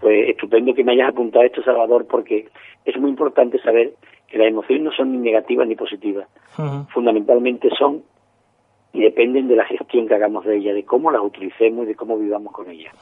[0.00, 2.48] pues estupendo que me hayas apuntado esto, Salvador, porque
[2.84, 3.94] es muy importante saber
[4.26, 6.28] que las emociones no son ni negativas ni positivas.
[6.92, 8.02] Fundamentalmente son
[8.92, 11.94] y dependen de la gestión que hagamos de ellas, de cómo las utilicemos y de
[11.94, 12.92] cómo vivamos con ellas.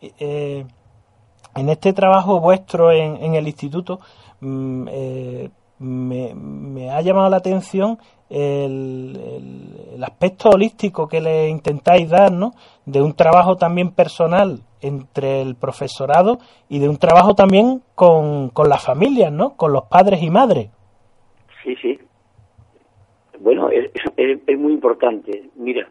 [0.00, 0.64] Eh,
[1.56, 3.98] en este trabajo vuestro en, en el instituto
[4.40, 5.50] mm, eh,
[5.80, 7.98] me, me ha llamado la atención
[8.30, 9.16] el,
[9.94, 12.52] el- aspecto holístico que le intentáis dar, ¿no?
[12.86, 16.38] De un trabajo también personal entre el profesorado
[16.70, 19.56] y de un trabajo también con, con las familias, ¿no?
[19.56, 20.70] Con los padres y madres.
[21.62, 21.98] Sí, sí.
[23.40, 25.50] Bueno, es, es- es muy importante.
[25.56, 25.88] Mira,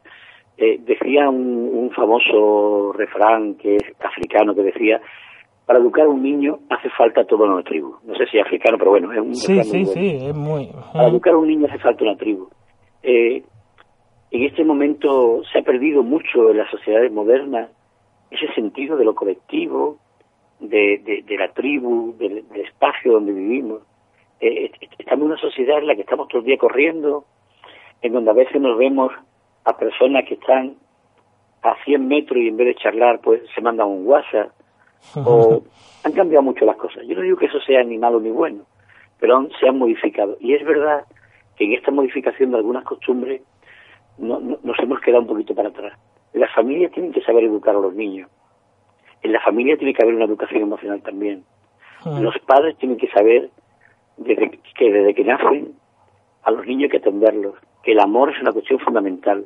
[0.58, 5.00] eh, decía un, un famoso refrán que es africano que decía,
[5.70, 7.94] para educar a un niño hace falta toda una tribu.
[8.04, 9.92] No sé si es africano, pero bueno, es un Sí, sí, bueno.
[9.92, 10.68] sí, es muy...
[10.94, 12.50] Para educar a un niño hace falta una tribu.
[13.04, 13.44] Eh,
[14.32, 17.70] en este momento se ha perdido mucho en las sociedades modernas
[18.32, 20.00] ese sentido de lo colectivo,
[20.60, 23.84] de, de- de la tribu, del, del espacio donde vivimos.
[24.40, 27.26] Eh, est- estamos en una sociedad en la que estamos todo el día corriendo,
[28.02, 29.12] en donde a veces nos vemos
[29.66, 30.78] a personas que están
[31.62, 34.50] a 100 metros y en vez de charlar, pues se mandan un WhatsApp.
[35.16, 35.64] O
[36.04, 37.04] han cambiado mucho las cosas.
[37.08, 38.64] Yo no digo que eso sea ni malo ni bueno,
[39.20, 40.38] pero han- se han modificado.
[40.40, 41.04] Y es verdad
[41.58, 43.42] que en esta modificación de algunas costumbres
[44.18, 45.98] no- no- nos hemos quedado un poquito para atrás.
[46.34, 48.30] Las familias tienen que saber educar a los niños.
[49.24, 51.44] En la familia tiene que haber una educación emocional también.
[52.22, 53.50] Los padres tienen que saber
[54.18, 55.74] desde que desde que nacen
[56.44, 59.46] a los niños hay que atenderlos, que el amor es una cuestión fundamental,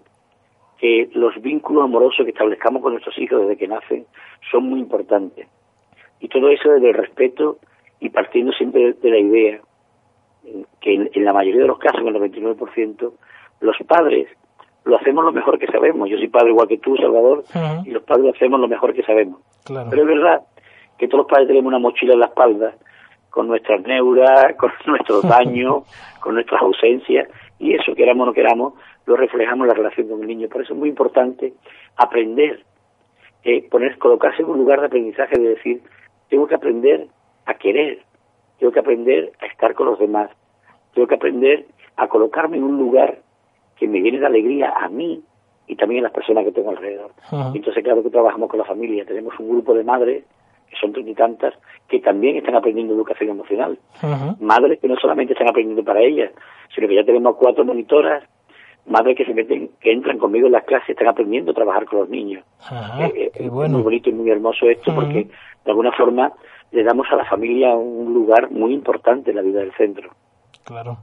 [0.78, 4.06] que los vínculos amorosos que establezcamos con nuestros hijos desde que nacen
[4.52, 5.48] son muy importantes.
[6.20, 7.58] Y todo eso desde el respeto
[8.00, 9.60] y partiendo siempre de la idea
[10.82, 13.14] que en, en la mayoría de los casos, en el 99%,
[13.62, 14.28] los padres
[14.86, 16.10] lo hacemos lo mejor que sabemos.
[16.10, 17.44] Yo soy padre igual que tú, Salvador,
[17.86, 19.40] y los padres lo hacemos lo mejor que sabemos.
[19.64, 19.90] Claro.
[19.90, 20.42] Pero es verdad
[20.98, 22.74] que todos los padres tenemos una mochila en la espalda
[23.30, 25.84] con nuestras neuras, con nuestros daños,
[26.20, 28.74] con nuestras ausencias, y eso, queramos o no queramos,
[29.06, 30.48] lo reflejamos en la relación con el niño.
[30.50, 31.54] Por eso es muy importante
[31.98, 32.64] aprender,
[33.44, 35.82] eh, poner, colocarse en un lugar de aprendizaje de decir,
[36.30, 37.08] tengo que aprender
[37.46, 38.00] a querer,
[38.60, 40.30] tengo que aprender a estar con los demás,
[40.94, 41.66] tengo que aprender
[41.98, 43.20] a colocarme en un lugar
[43.76, 45.22] que me llene de alegría a mí
[45.68, 47.12] y también a las personas que tengo alrededor.
[47.54, 49.06] Entonces, claro que trabajamos con la familia.
[49.06, 50.24] Tenemos un grupo de madres,
[50.70, 51.54] que son treinta y tantas,
[51.88, 53.78] que también están aprendiendo educación emocional.
[54.40, 56.32] Madres que no solamente están aprendiendo para ellas,
[56.74, 58.24] sino que ya tenemos cuatro monitoras,
[58.86, 62.00] madres que se meten, que entran conmigo en las clases, están aprendiendo a trabajar con
[62.00, 62.44] los niños.
[62.60, 65.28] Ajá, Eh, eh, Es muy bonito y muy hermoso esto porque
[65.66, 66.32] de alguna forma
[66.72, 70.10] le damos a la familia un lugar muy importante en la vida del centro.
[70.64, 70.98] Claro.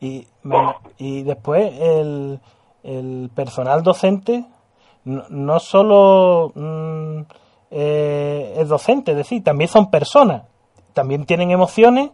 [0.00, 0.26] Y,
[0.98, 2.38] y después el,
[2.82, 4.44] el personal docente
[5.04, 7.20] no, no solo mm,
[7.70, 10.42] eh, es docente, es decir, también son personas,
[10.92, 12.10] también tienen emociones,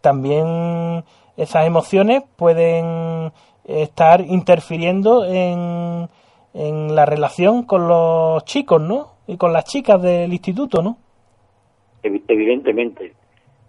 [0.00, 1.04] también
[1.36, 3.32] esas emociones pueden
[3.64, 6.08] estar interfiriendo en,
[6.54, 9.08] en la relación con los chicos, ¿no?
[9.26, 10.96] Y con las chicas del instituto, ¿no?
[12.02, 13.14] Evi- evidentemente.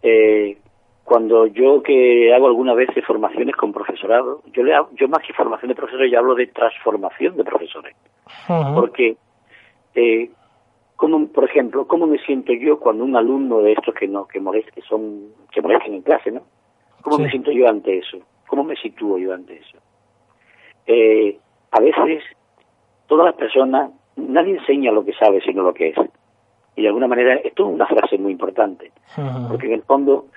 [0.04, 0.58] Eh,
[1.04, 5.34] cuando yo que hago algunas veces formaciones con profesorado, yo le hab- yo más que
[5.34, 7.96] formación de profesores, yo hablo de transformación de profesores.
[8.76, 9.16] Porque,
[9.93, 10.30] eh,
[10.96, 14.39] ¿cómo, por ejemplo, ¿cómo me siento yo cuando un alumno de estos que no que
[14.39, 16.41] molest, que son que molestan en clase, ¿no?
[17.02, 17.24] ¿Cómo Sí.
[17.24, 18.18] me siento yo ante eso?
[18.48, 19.78] ¿Cómo me sitúo yo ante eso?
[20.88, 21.38] Eh,
[21.72, 22.24] a veces,
[23.08, 25.96] todas las personas, nadie enseña lo que sabe, sino lo que es.
[26.76, 28.92] Y de alguna manera, esto es una frase muy importante.
[29.50, 30.28] Porque en el fondo,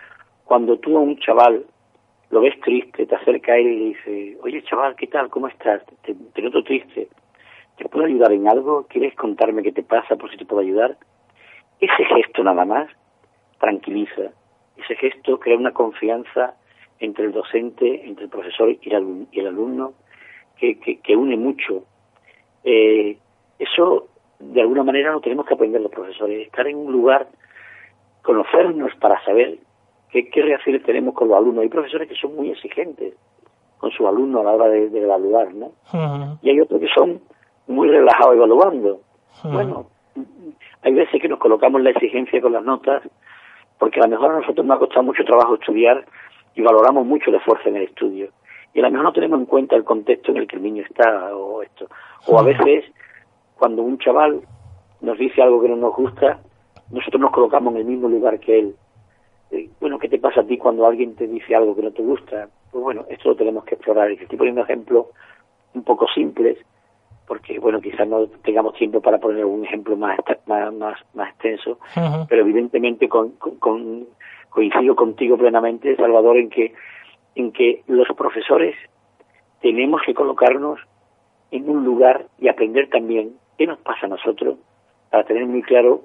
[0.45, 1.65] cuando tú a un chaval
[2.31, 5.31] lo ves triste, te acerca a él y le dice, oye chaval, ¿qué tal?
[5.31, 5.83] ¿Cómo estás?
[6.03, 7.09] Te, te noto triste.
[7.77, 8.87] ¿Te puedo ayudar en algo?
[8.89, 10.97] ¿Quieres contarme qué te pasa por si te puedo ayudar?
[11.81, 12.89] Ese gesto nada más
[13.61, 14.33] tranquiliza.
[14.77, 16.55] Ese gesto crea una confianza
[17.01, 19.95] entre el docente, entre el profesor y el, alum- y el alumno
[20.59, 21.85] que, que, que une mucho.
[22.65, 23.17] Eh,
[23.59, 26.47] eso, de alguna manera, lo tenemos que aprender los profesores.
[26.47, 27.29] Estar en un lugar,
[28.23, 29.59] conocernos para saber
[30.11, 31.63] qué, qué reacciones tenemos con los alumnos.
[31.63, 33.15] Hay profesores que son muy exigentes
[33.79, 35.73] con sus alumnos a la hora de, de evaluar, ¿no?
[36.43, 37.21] Y hay otros que son
[37.69, 39.01] muy relajados evaluando.
[39.45, 39.87] Bueno,
[40.83, 43.03] hay veces que nos colocamos la exigencia con las notas
[43.79, 46.05] porque a lo mejor a nosotros nos ha costado mucho trabajo estudiar
[46.55, 48.31] y valoramos mucho el esfuerzo en el estudio.
[48.75, 50.85] Y a lo mejor no tenemos en cuenta el contexto en el que el niño
[50.89, 51.87] está o esto.
[52.27, 52.85] O a veces,
[53.59, 54.41] cuando un chaval
[55.01, 56.39] nos dice algo que no nos gusta,
[56.91, 58.75] nosotros nos colocamos en el mismo lugar que él.
[59.51, 62.03] Eh, Bueno, ¿qué te pasa a ti cuando alguien te dice algo que no te
[62.03, 62.49] gusta?
[62.71, 64.11] Pues bueno, esto lo tenemos que explorar.
[64.13, 65.07] Y te estoy poniendo ejemplos
[65.75, 66.59] un poco simples,
[67.27, 71.79] porque bueno, quizás no tengamos tiempo para poner un ejemplo más más más, más extenso,
[72.29, 74.07] pero evidentemente con, con- con-
[74.51, 76.73] coincido contigo plenamente, Salvador, en que
[77.35, 78.75] en que los profesores
[79.61, 80.79] tenemos que colocarnos
[81.51, 84.57] en un lugar y aprender también qué nos pasa a nosotros
[85.11, 86.03] para tener muy claro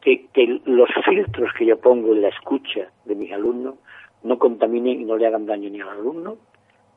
[0.00, 3.74] que, que los filtros que yo pongo en la escucha de mis alumnos
[4.22, 6.36] no contaminen y no le hagan daño ni al alumno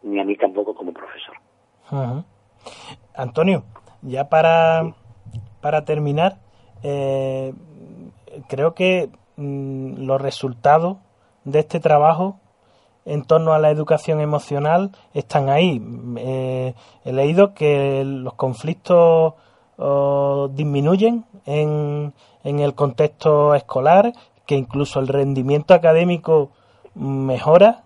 [0.03, 1.35] ni a mí tampoco como profesor.
[3.15, 3.63] Antonio,
[4.01, 4.93] ya para,
[5.61, 6.37] para terminar,
[6.83, 7.53] eh,
[8.47, 10.97] creo que mm, los resultados
[11.43, 12.39] de este trabajo
[13.09, 15.81] en torno a la educación emocional están ahí.
[16.17, 19.33] Eh, he leído que los conflictos
[20.51, 24.11] disminuyen en, en el contexto escolar,
[24.45, 26.51] que incluso el rendimiento académico
[26.95, 27.83] mejora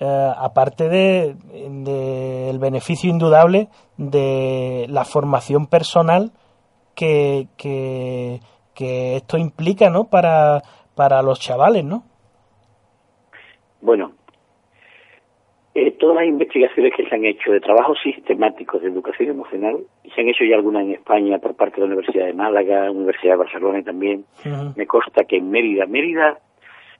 [0.00, 6.32] eh, aparte de, de el beneficio indudable de la formación personal
[6.94, 8.40] que, que,
[8.74, 10.04] que esto implica ¿no?
[10.04, 10.62] para,
[10.94, 12.04] para los chavales, ¿no?
[13.82, 14.12] Bueno,
[15.80, 20.10] eh, todas las investigaciones que se han hecho de trabajos sistemáticos de educación emocional, y
[20.10, 23.32] se han hecho ya algunas en España por parte de la Universidad de Málaga, Universidad
[23.32, 24.24] de Barcelona y también,
[24.76, 26.38] me consta que en Mérida, Mérida,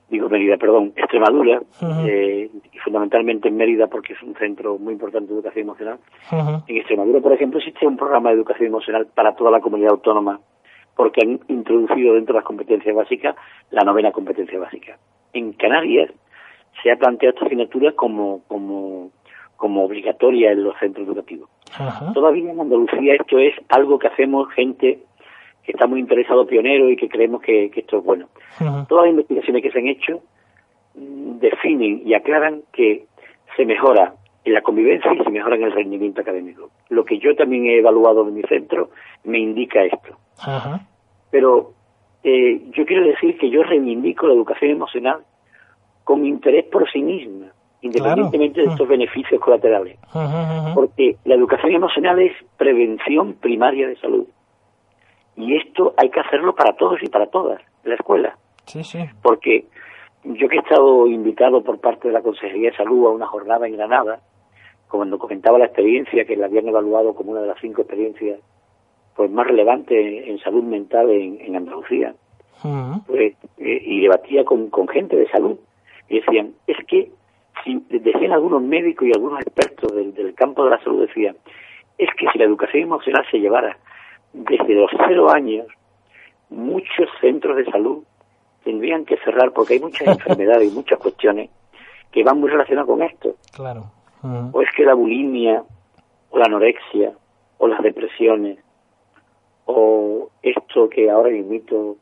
[0.09, 1.61] digo Mérida, perdón, Extremadura,
[2.07, 5.99] eh, y fundamentalmente en Mérida porque es un centro muy importante de educación emocional,
[6.67, 10.39] en Extremadura, por ejemplo, existe un programa de educación emocional para toda la comunidad autónoma
[10.95, 13.35] porque han introducido dentro de las competencias básicas
[13.69, 14.97] la novena competencia básica.
[15.33, 16.11] En Canarias
[16.81, 19.11] se ha planteado esta asignatura como, como,
[19.55, 21.49] como obligatoria en los centros educativos.
[21.73, 22.11] Ajá.
[22.13, 24.99] Todavía en Andalucía esto es algo que hacemos gente
[25.63, 28.27] que está muy interesado, pionero, y que creemos que, que esto es bueno.
[28.87, 30.21] Todas las investigaciones que se han hecho
[30.95, 33.05] mm, definen y aclaran que
[33.55, 36.71] se mejora en la convivencia y se mejora en el rendimiento académico.
[36.89, 38.89] Lo que yo también he evaluado en mi centro
[39.23, 40.17] me indica esto.
[40.39, 40.81] Ajá.
[41.29, 41.73] Pero
[42.23, 45.21] eh, yo quiero decir que yo reivindico la educación emocional
[46.03, 47.47] con interés por sí misma,
[47.81, 48.67] independientemente Claro.
[48.69, 49.97] de estos beneficios colaterales.
[50.73, 54.27] Porque la educación emocional es prevención primaria de salud.
[55.35, 58.37] Y esto hay que hacerlo para todos y para todas, en la escuela.
[58.65, 58.99] Sí, sí.
[59.21, 59.65] Porque
[60.23, 63.65] yo que he estado invitado por parte de la Consejería de Salud a una jornada
[63.67, 64.19] en Granada,
[64.89, 68.39] cuando comentaba la experiencia que la habían evaluado como una de las cinco experiencias
[69.15, 72.13] pues más relevantes en salud mental en, en Andalucía,
[73.07, 75.57] pues, eh, y debatía con, con gente de salud
[76.11, 77.09] y decían, es que,
[77.63, 81.37] si, decían algunos médicos y algunos expertos del, del campo de la salud, decían,
[81.97, 83.77] es que si la educación emocional se llevara
[84.33, 85.67] desde los cero años,
[86.49, 88.03] muchos centros de salud
[88.65, 91.49] tendrían que cerrar porque hay muchas enfermedades y muchas cuestiones
[92.11, 93.35] que van muy relacionadas con esto.
[93.53, 93.85] Claro.
[94.51, 95.63] O es que la bulimia,
[96.29, 97.13] o la anorexia,
[97.57, 98.59] o las depresiones,
[99.65, 101.95] o esto que ahora mismo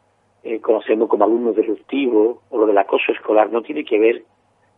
[0.43, 4.23] eh, conocemos como alumnos disruptivos, o lo del acoso escolar, no tiene que ver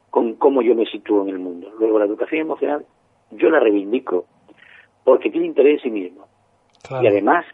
[0.09, 1.71] con cómo yo me sitúo en el mundo.
[1.79, 2.85] Luego, la educación emocional,
[3.31, 4.25] yo la reivindico
[5.03, 6.25] porque tiene interés en sí mismo.
[6.83, 7.03] Claro.
[7.03, 7.45] Y además,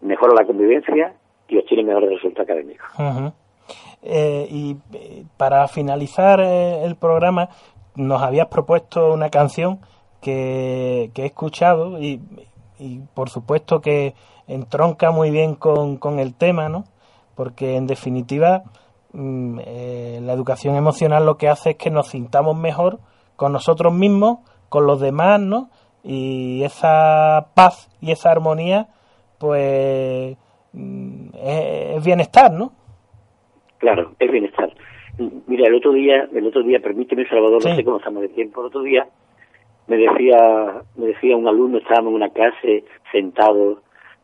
[0.00, 1.14] mejora la convivencia
[1.48, 2.86] y obtiene mejores resultados académicos.
[2.98, 3.32] Ujú.
[4.02, 7.48] Eh, y eh, para finalizar eh, el programa,
[7.96, 9.80] nos habías propuesto una canción
[10.20, 12.20] que, que he escuchado y,
[12.78, 14.14] y por supuesto que
[14.46, 16.84] entronca muy bien con, con el tema, ¿no?
[17.34, 18.62] Porque en definitiva
[19.12, 22.98] mm, eh, la educación emocional lo que hace es que nos sintamos mejor
[23.36, 24.38] con nosotros mismos,
[24.68, 25.70] con los demás, ¿no?
[26.02, 28.88] Y esa paz y esa armonía,
[29.38, 30.36] pues
[30.72, 32.72] mm, es, es bienestar, ¿no?
[33.78, 34.72] Claro, es bienestar.
[35.46, 38.60] Mira, el otro día, el otro día, permíteme Salvador, no sé cómo estamos de tiempo,
[38.60, 39.06] el otro día
[39.86, 43.78] me decía, me decía un alumno, estábamos en una clase sentados,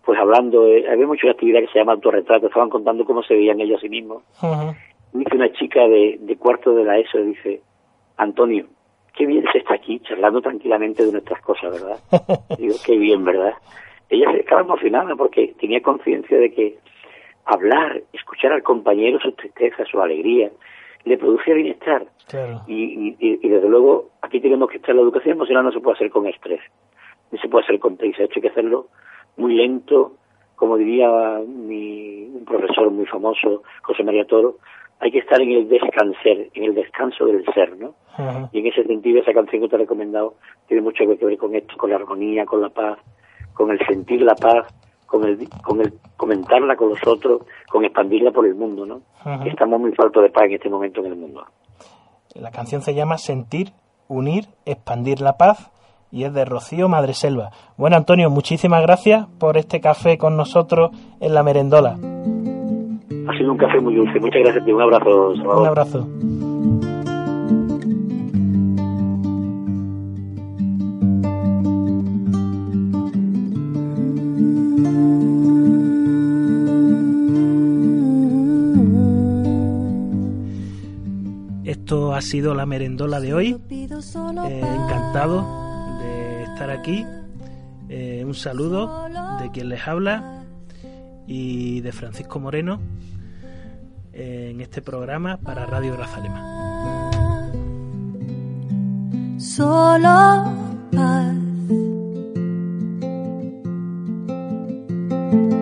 [0.04, 3.34] pues hablando, eh, había mucho una actividad que se llama autorretrato, estaban contando cómo se
[3.34, 4.22] veían ellos a sí mismos.
[4.42, 4.74] Ujú.
[5.12, 7.60] Dice una chica de, de cuarto de la ESO, dice,
[8.16, 8.66] Antonio,
[9.14, 11.98] qué bien se está aquí charlando tranquilamente de nuestras cosas, ¿verdad?
[12.58, 13.54] Digo, qué bien, ¿verdad?
[14.08, 16.78] Ella se estaba emocionada porque tenía conciencia de que
[17.44, 20.50] hablar, escuchar al compañero su tristeza, su alegría,
[21.04, 22.06] le producía bienestar.
[22.28, 22.60] Claro.
[22.66, 25.96] Y, y, y desde luego, aquí tenemos que estar, la educación emocional no se puede
[25.96, 26.60] hacer con estrés,
[27.30, 28.86] ni se puede hacer con prisa, hay que hacerlo
[29.36, 30.12] muy lento,
[30.56, 31.08] como diría
[31.46, 34.56] mi, un profesor muy famoso, José María Toro,
[35.00, 37.94] hay que estar en el descanser, en el descanso del ser, ¿no?
[38.52, 40.34] Y en ese sentido, esa canción que te he recomendado
[40.68, 42.98] tiene mucho que ver con esto, con la armonía, con la paz,
[43.54, 44.66] con el sentir la paz,
[45.06, 49.00] con el, con el comentarla con los otros, con expandirla por el mundo, ¿no?
[49.46, 51.46] Estamos muy faltos de paz en este momento en el mundo.
[52.34, 53.72] La canción se llama Sentir,
[54.06, 55.72] Unir, Expandir la Paz
[56.12, 57.50] y es de Rocío Madreselva.
[57.76, 61.90] Bueno, Antonio, muchísimas gracias por este café con nosotros en la merendola.
[61.90, 64.18] Ha sido un café muy dulce.
[64.18, 66.08] Muchas gracias y un abrazo, Un abrazo.
[81.64, 83.56] Esto ha sido la merendola de hoy.
[83.70, 85.69] Eh, encantado
[86.68, 87.06] aquí.
[87.88, 89.08] Eh, un saludo
[89.40, 90.44] de quien les habla
[91.26, 92.80] y de Francisco Moreno
[94.12, 96.60] en este programa para Radio Grazalema.
[99.38, 100.52] Solo
[100.92, 101.34] paz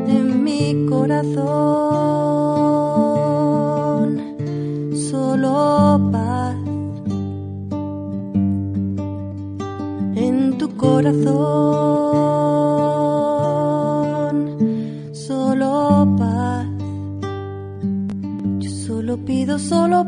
[0.09, 1.88] en mi corazón,
[11.09, 11.55] corazón,
[15.13, 16.67] solo paz.
[18.59, 20.08] Yo solo pido solo